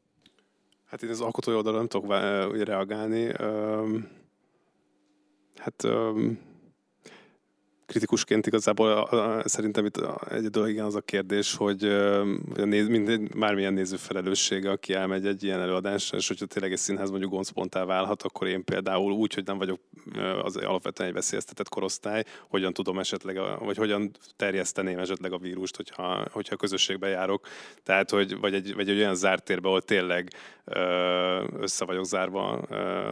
[0.85, 2.09] Hát én az alkotói oldalon nem tudok
[2.63, 3.31] reagálni.
[5.57, 5.85] Hát
[7.91, 9.97] kritikusként igazából a, szerintem itt
[10.29, 15.43] egyedül igen az a kérdés, hogy a néz, minden, bármilyen néző felelőssége, aki elmegy egy
[15.43, 19.45] ilyen előadásra, és hogyha tényleg egy színház mondjuk goncponttá válhat, akkor én például úgy, hogy
[19.45, 19.79] nem vagyok
[20.43, 26.25] az alapvetően egy veszélyeztetett korosztály, hogyan tudom esetleg, vagy hogyan terjeszteném esetleg a vírust, hogyha,
[26.31, 27.47] hogyha közösségbe járok.
[27.83, 30.29] Tehát, hogy, vagy egy, vagy egy olyan zárt térbe, ahol tényleg
[31.59, 32.65] össze vagyok zárva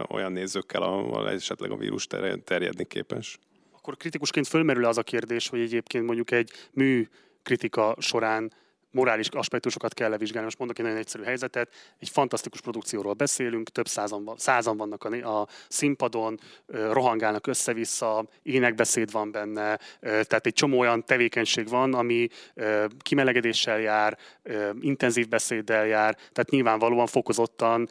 [0.08, 2.06] olyan nézőkkel, ahol esetleg a vírus
[2.44, 3.38] terjedni képes
[3.80, 7.08] akkor kritikusként fölmerül az a kérdés, hogy egyébként mondjuk egy mű
[7.42, 8.52] kritika során
[8.90, 10.44] morális aspektusokat kell levizsgálni.
[10.44, 11.72] Most mondok egy nagyon egyszerű helyzetet.
[11.98, 19.30] Egy fantasztikus produkcióról beszélünk, több százan, százan vannak a, a színpadon, rohangálnak össze-vissza, énekbeszéd van
[19.30, 22.28] benne, tehát egy csomó olyan tevékenység van, ami
[22.98, 24.18] kimelegedéssel jár,
[24.80, 27.88] intenzív beszéddel jár, tehát nyilvánvalóan fokozottan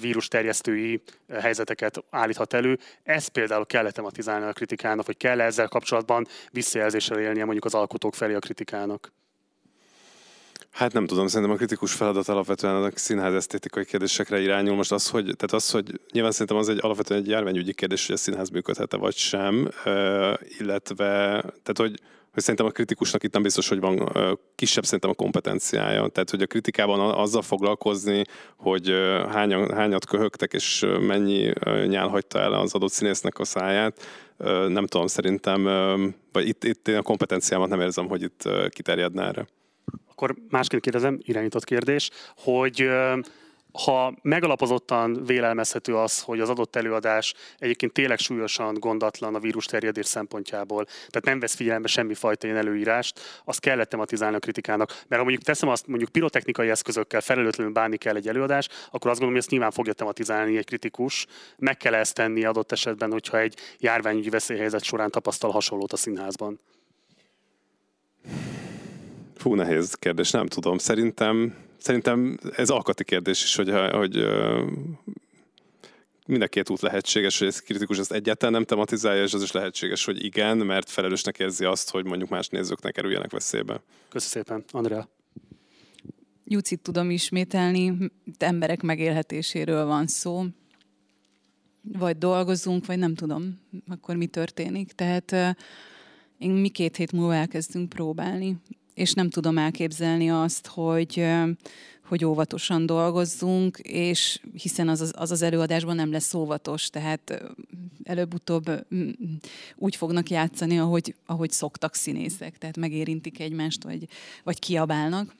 [0.00, 1.02] vírusterjesztői
[1.32, 2.78] helyzeteket állíthat elő.
[3.02, 8.14] Ez például kell tematizálni a kritikának, hogy kell ezzel kapcsolatban visszajelzéssel élnie mondjuk az alkotók
[8.14, 9.12] felé a kritikának.
[10.76, 14.76] Hát nem tudom, szerintem a kritikus feladat alapvetően a színház esztétikai kérdésekre irányul.
[14.76, 18.14] Most az, hogy, tehát az, hogy nyilván szerintem az egy alapvetően egy járványügyi kérdés, hogy
[18.14, 19.68] a színház működhet-e vagy sem,
[20.58, 21.04] illetve,
[21.40, 22.00] tehát hogy,
[22.32, 24.12] hogy szerintem a kritikusnak itt nem biztos, hogy van
[24.54, 26.08] kisebb szerintem a kompetenciája.
[26.08, 28.24] Tehát, hogy a kritikában azzal foglalkozni,
[28.56, 28.94] hogy
[29.28, 31.52] hányan, hányat köhögtek, és mennyi
[31.86, 34.02] nyál hagyta el az adott színésznek a száját,
[34.68, 35.64] nem tudom, szerintem,
[36.32, 39.46] vagy itt, itt én a kompetenciámat nem érzem, hogy itt kiterjedne erre
[40.10, 42.88] akkor másként kérdezem, irányított kérdés, hogy
[43.84, 50.06] ha megalapozottan vélelmezhető az, hogy az adott előadás egyébként tényleg súlyosan gondatlan a vírus terjedés
[50.06, 54.88] szempontjából, tehát nem vesz figyelembe semmi fajta ilyen előírást, azt kellett tematizálni a kritikának.
[54.88, 59.20] Mert ha mondjuk teszem azt, mondjuk pirotechnikai eszközökkel felelőtlenül bánni kell egy előadás, akkor azt
[59.20, 61.26] gondolom, hogy ezt nyilván fogja tematizálni egy kritikus.
[61.56, 66.60] Meg kell ezt tenni adott esetben, hogyha egy járványügyi veszélyhelyzet során tapasztal hasonlót a színházban.
[69.36, 70.78] Fú, nehéz kérdés, nem tudom.
[70.78, 74.26] Szerintem, szerintem ez alkati kérdés is, hogy, hogy
[76.26, 79.52] mind a két út lehetséges, hogy ez kritikus ezt egyáltalán nem tematizálja, és az is
[79.52, 83.82] lehetséges, hogy igen, mert felelősnek érzi azt, hogy mondjuk más nézőknek kerüljenek veszélybe.
[84.08, 85.08] Köszönöm szépen, Andrea.
[86.44, 90.44] Jucit tudom ismételni, emberek megélhetéséről van szó.
[91.82, 93.58] Vagy dolgozunk, vagy nem tudom,
[93.88, 94.92] akkor mi történik.
[94.92, 95.56] Tehát
[96.38, 98.56] én mi két hét múlva elkezdünk próbálni
[98.96, 101.26] és nem tudom elképzelni azt, hogy,
[102.04, 107.42] hogy óvatosan dolgozzunk, és hiszen az, az az előadásban nem lesz óvatos, tehát
[108.04, 108.86] előbb-utóbb
[109.76, 114.08] úgy fognak játszani, ahogy, ahogy szoktak színészek, tehát megérintik egymást, vagy,
[114.44, 115.34] vagy kiabálnak.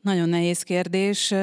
[0.00, 1.34] Nagyon nehéz kérdés,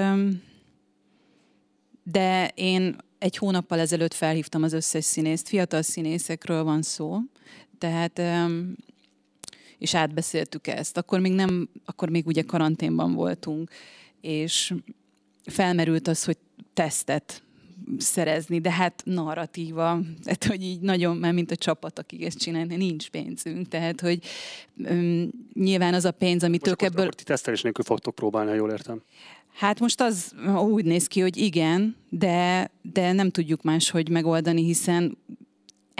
[2.03, 7.19] de én egy hónappal ezelőtt felhívtam az összes színészt, fiatal színészekről van szó,
[7.77, 8.21] tehát
[9.79, 10.97] és átbeszéltük ezt.
[10.97, 13.71] Akkor még nem, akkor még ugye karanténban voltunk,
[14.21, 14.73] és
[15.45, 16.37] felmerült az, hogy
[16.73, 17.43] tesztet
[17.97, 22.75] szerezni, de hát narratíva, tehát hogy így nagyon, már mint a csapat, akik ezt csinálni,
[22.75, 24.19] nincs pénzünk, tehát hogy
[24.75, 27.01] um, nyilván az a pénz, amit ők ebből...
[27.01, 29.01] Akkor ti tesztelés nélkül fogtok próbálni, ha jól értem.
[29.53, 35.17] Hát most az úgy néz ki, hogy igen, de, de nem tudjuk máshogy megoldani, hiszen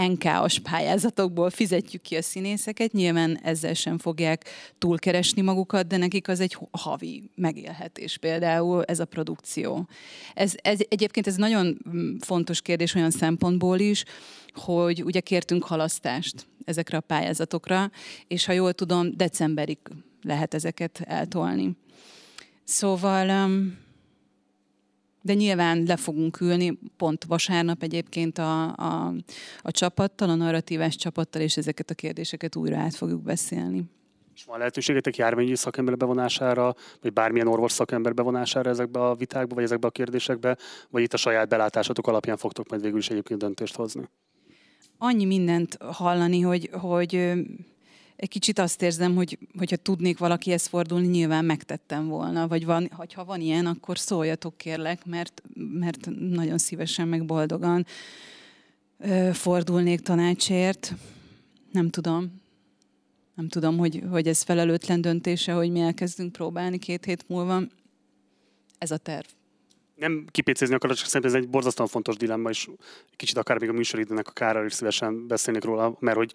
[0.07, 6.39] NK-os pályázatokból fizetjük ki a színészeket, nyilván ezzel sem fogják túlkeresni magukat, de nekik az
[6.39, 9.87] egy havi megélhetés például ez a produkció.
[10.33, 14.03] Ez, ez, egyébként ez nagyon mm, fontos kérdés olyan szempontból is,
[14.53, 17.91] hogy ugye kértünk halasztást ezekre a pályázatokra,
[18.27, 19.77] és ha jól tudom, decemberig
[20.21, 21.75] lehet ezeket eltolni.
[22.63, 23.77] Szóval um,
[25.21, 29.13] De nyilván le fogunk ülni, pont vasárnap egyébként a, a,
[29.61, 33.83] a csapattal, a narratívás csapattal, és ezeket a kérdéseket újra át fogjuk beszélni.
[34.35, 39.63] És van lehetőségetek járványi szakember bevonására, vagy bármilyen orvos szakember bevonására ezekbe a vitákba, vagy
[39.63, 40.57] ezekbe a kérdésekbe,
[40.89, 44.09] vagy itt a saját belátásatok alapján fogtok majd végül is egyébként döntést hozni?
[44.97, 47.33] Annyi mindent hallani, hogy, hogy
[48.19, 53.23] egy kicsit azt érzem, hogy hogyha tudnék valakihez fordulni, nyilván megtettem volna, vagy van, ha
[53.23, 57.85] van ilyen, akkor szóljatok kérlek, mert, mert nagyon szívesen, meg boldogan
[59.31, 60.93] fordulnék tanácsért.
[61.71, 62.41] Nem tudom,
[63.35, 67.61] nem tudom, hogy, hogy ez felelőtlen döntése, hogy mi elkezdünk próbálni két hét múlva.
[68.77, 69.25] Ez a terv.
[69.95, 72.69] Nem kipécézni akarok, csak szerintem ez egy borzasztóan fontos dilemma, és
[73.15, 76.33] kicsit akár még a műsoridőnek a kára is szívesen beszélnék róla, mert hogy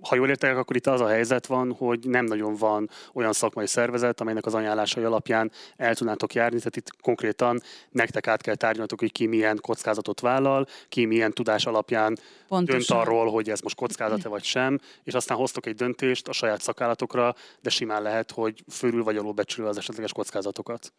[0.00, 3.66] ha jól értek, akkor itt az a helyzet van, hogy nem nagyon van olyan szakmai
[3.66, 7.60] szervezet, amelynek az ajánlásai alapján el tudnátok járni, tehát itt konkrétan
[7.90, 12.18] nektek át kell tárgyalnatok, hogy ki milyen kockázatot vállal, ki milyen tudás alapján
[12.48, 12.96] Pontosan.
[12.96, 16.60] dönt arról, hogy ez most kockázat-e vagy sem, és aztán hoztok egy döntést a saját
[16.60, 20.92] szakállatokra, de simán lehet, hogy fölül vagy alul becsülő az esetleges kockázatokat.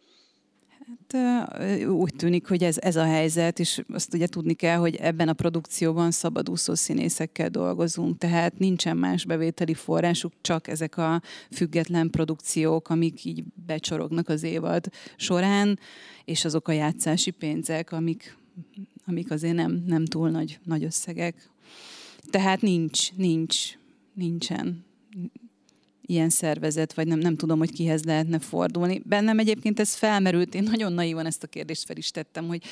[0.91, 5.27] Hát úgy tűnik, hogy ez, ez a helyzet, és azt ugye tudni kell, hogy ebben
[5.27, 12.89] a produkcióban szabadúszó színészekkel dolgozunk, tehát nincsen más bevételi forrásuk, csak ezek a független produkciók,
[12.89, 15.79] amik így becsorognak az évad során,
[16.25, 18.37] és azok a játszási pénzek, amik,
[19.05, 21.49] amik azért nem, nem túl nagy, nagy összegek.
[22.29, 23.77] Tehát nincs, nincs,
[24.13, 24.85] nincsen
[26.11, 29.01] ilyen szervezet, vagy nem, nem tudom, hogy kihez lehetne fordulni.
[29.05, 32.63] Bennem egyébként ez felmerült, én nagyon naivan ezt a kérdést fel is tettem, hogy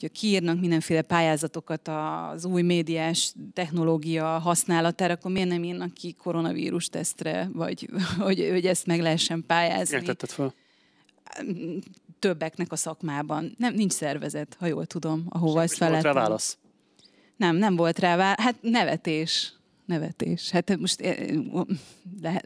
[0.00, 6.88] hogyha kiírnak mindenféle pályázatokat az új médiás technológia használatára, akkor miért nem írnak ki koronavírus
[6.88, 7.88] tesztre, vagy
[8.18, 9.96] hogy, hogy ezt meg lehessen pályázni.
[9.96, 10.54] Értetted fel?
[12.18, 13.54] Többeknek a szakmában.
[13.58, 16.14] Nem, nincs szervezet, ha jól tudom, ahova ezt fel lehet.
[16.14, 16.58] válasz?
[17.36, 18.40] Nem, nem volt rá válasz.
[18.40, 19.52] Hát nevetés
[19.84, 20.50] nevetés.
[20.50, 21.00] Hát most
[22.22, 22.42] le,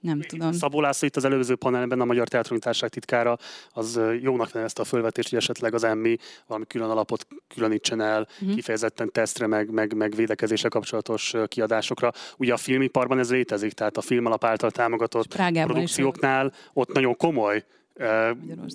[0.00, 0.52] nem tudom.
[0.52, 3.38] Szabó László itt az előző panelben a Magyar Teátron Társaság titkára
[3.70, 8.54] az jónak nevezte a fölvetést, hogy esetleg az emmi valami külön alapot különítsen el uh-huh.
[8.54, 12.12] kifejezetten tesztre, meg, meg, meg védekezésre kapcsolatos kiadásokra.
[12.36, 17.64] Ugye a filmiparban ez létezik, tehát a film alap által támogatott produkcióknál ott nagyon komoly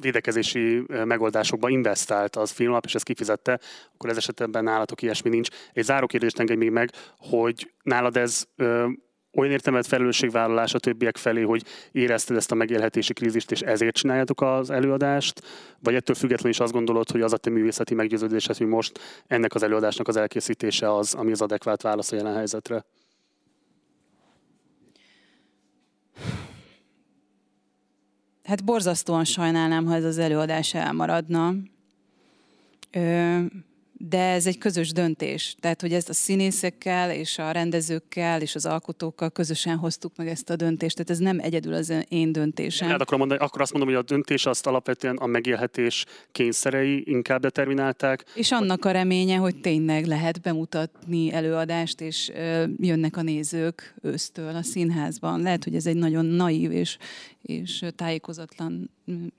[0.02, 3.60] védekezési megoldásokba investált az filmlap, és ezt kifizette,
[3.94, 5.50] akkor ez esetben nálatok ilyesmi nincs.
[5.74, 8.46] Egy záró kérdést engedj még meg, hogy nálad ez
[9.38, 14.42] olyan értelmet felelősségvállalás a többiek felé, hogy érezted ezt a megélhetési krízist, és ezért csináljátok
[14.42, 15.42] az előadást,
[15.80, 19.56] vagy ettől függetlenül is azt gondolod, hogy az a te művészeti meggyőződésed, hogy most ennek
[19.56, 22.86] az előadásnak az elkészítése az, ami az adekvát válasz a jelen helyzetre?
[28.46, 31.54] Hát borzasztóan sajnálnám, ha ez az előadás elmaradna.
[32.92, 33.40] Ö,
[33.98, 35.56] de ez egy közös döntés.
[35.60, 40.50] Tehát, hogy ezt a színészekkel és a rendezőkkel és az alkotókkal közösen hoztuk meg ezt
[40.50, 40.96] a döntést.
[40.96, 42.90] Tehát ez nem egyedül az én döntésem.
[42.90, 47.42] Hát akkor, mondani, akkor azt mondom, hogy a döntés azt alapvetően a megélhetés kényszerei inkább
[47.42, 48.26] determinálták.
[48.36, 52.32] És annak a reménye, hogy tényleg lehet bemutatni előadást, és
[52.78, 55.42] jönnek a nézők ősztől a színházban.
[55.42, 56.98] Lehet, hogy ez egy nagyon naív és,
[57.42, 58.90] és tájékozatlan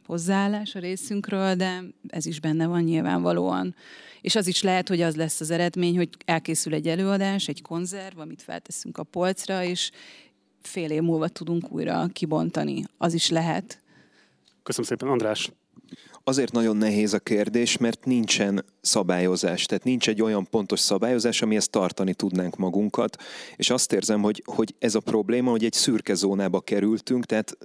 [0.06, 3.74] hozzáállás a részünkről, de ez is benne van nyilvánvalóan.
[4.20, 8.18] És az is lehet, hogy az lesz az eredmény, hogy elkészül egy előadás, egy konzerv,
[8.18, 9.90] amit felteszünk a polcra, és
[10.62, 12.84] fél év múlva tudunk újra kibontani.
[12.98, 13.80] Az is lehet.
[14.62, 15.50] Köszönöm szépen, András.
[16.28, 21.68] Azért nagyon nehéz a kérdés, mert nincsen szabályozás, tehát nincs egy olyan pontos szabályozás, amihez
[21.68, 23.16] tartani tudnánk magunkat,
[23.56, 27.56] és azt érzem, hogy, hogy ez a probléma, hogy egy szürke zónába kerültünk, tehát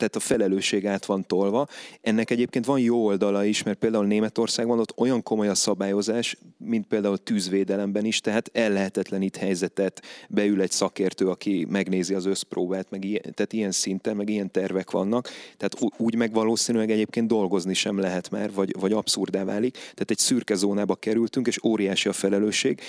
[0.00, 1.66] tehát a felelősség át van tolva.
[2.00, 6.86] Ennek egyébként van jó oldala is, mert például Németországban ott olyan komoly a szabályozás, mint
[6.86, 13.22] például tűzvédelemben is, tehát ellehetetlenít helyzetet, beül egy szakértő, aki megnézi az összpróbát, meg ilyen,
[13.22, 18.30] tehát ilyen szinten, meg ilyen tervek vannak, tehát úgy meg valószínűleg egyébként dolgozni sem lehet
[18.30, 19.72] már, vagy, vagy abszurdá válik.
[19.72, 22.80] Tehát egy szürke zónába kerültünk, és óriási a felelősség.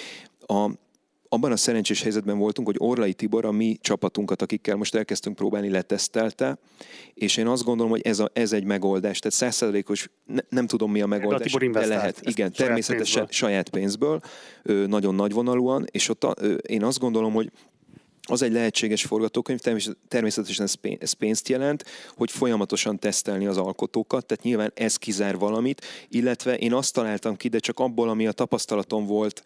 [0.45, 0.69] A,
[1.33, 5.69] abban a szerencsés helyzetben voltunk, hogy Orlai Tibor a mi csapatunkat, akikkel most elkezdtünk próbálni,
[5.69, 6.57] letesztelte,
[7.13, 9.19] és én azt gondolom, hogy ez, a, ez egy megoldás.
[9.19, 12.19] Tehát százszerzalékos, ne, nem tudom mi a megoldás, de lehet.
[12.21, 14.21] Igen, természetesen saját pénzből,
[14.63, 17.51] ö, nagyon nagyvonalúan, és ott a, ö, én azt gondolom, hogy
[18.27, 19.59] az egy lehetséges forgatókönyv,
[20.07, 20.67] természetesen
[20.99, 21.85] ez pénzt jelent,
[22.15, 27.47] hogy folyamatosan tesztelni az alkotókat, tehát nyilván ez kizár valamit, illetve én azt találtam ki,
[27.47, 29.43] de csak abból, ami a tapasztalatom volt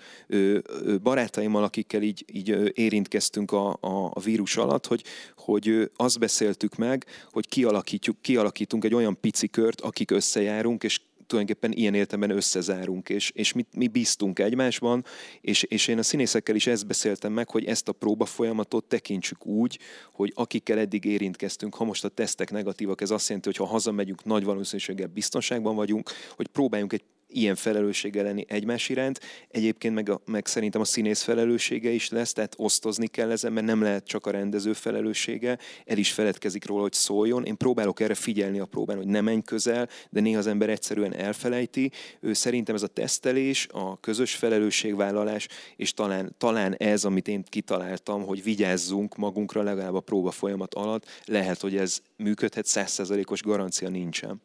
[1.03, 5.03] barátaimmal, akikkel így, így érintkeztünk a, a, a vírus alatt, hogy,
[5.35, 11.71] hogy azt beszéltük meg, hogy kialakítjuk, kialakítunk egy olyan pici kört, akik összejárunk, és tulajdonképpen
[11.71, 15.05] ilyen értelemben összezárunk, és, és mi, mi bíztunk egymásban,
[15.41, 19.45] és, és én a színészekkel is ezt beszéltem meg, hogy ezt a próba folyamatot tekintsük
[19.45, 19.79] úgy,
[20.11, 24.23] hogy akikkel eddig érintkeztünk, ha most a tesztek negatívak, ez azt jelenti, hogy ha hazamegyünk,
[24.23, 27.03] nagy valószínűséggel biztonságban vagyunk, hogy próbáljunk egy
[27.35, 29.19] ilyen felelősséggel lenni egymás iránt.
[29.47, 33.65] Egyébként meg, a, meg szerintem a színész felelőssége is lesz, tehát osztozni kell ezen, mert
[33.65, 37.45] nem lehet csak a rendező felelőssége, el is feledkezik róla, hogy szóljon.
[37.45, 41.13] Én próbálok erre figyelni a próbán, hogy ne menj közel, de néha az ember egyszerűen
[41.13, 41.91] elfelejti.
[42.19, 48.25] Ő szerintem ez a tesztelés, a közös felelősségvállalás, és talán, talán ez, amit én kitaláltam,
[48.25, 54.41] hogy vigyázzunk magunkra legalább a próba folyamat alatt, lehet, hogy ez működhet, százszerzalékos garancia nincsen.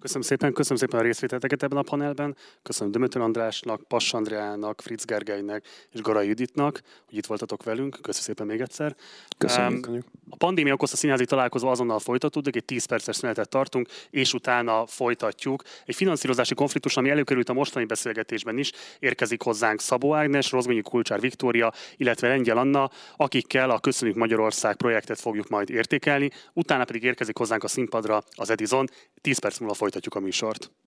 [0.00, 2.36] Köszönöm szépen, köszönöm szépen a részvételeket ebben a panelben.
[2.62, 7.90] Köszönöm Dömötön Andrásnak, Pass Andreának, Fritz Gergelynek és Garai Juditnak, hogy itt voltatok velünk.
[7.90, 8.96] Köszönöm szépen még egyszer.
[9.38, 9.86] Köszönjük.
[9.86, 9.98] Um,
[10.30, 15.62] a pandémia okozta színházi találkozó azonnal folytatódik, egy 10 perces szünetet tartunk, és utána folytatjuk.
[15.84, 21.20] Egy finanszírozási konfliktus, ami előkerült a mostani beszélgetésben is, érkezik hozzánk Szabó Ágnes, Rozményi Kulcsár
[21.20, 26.30] Viktória, illetve Lengyel Anna, akikkel a Köszönjük Magyarország projektet fogjuk majd értékelni.
[26.52, 28.86] Utána pedig érkezik hozzánk a színpadra az Edison.
[29.20, 29.38] 10
[29.68, 30.78] perc múlva folytatjuk a műsort.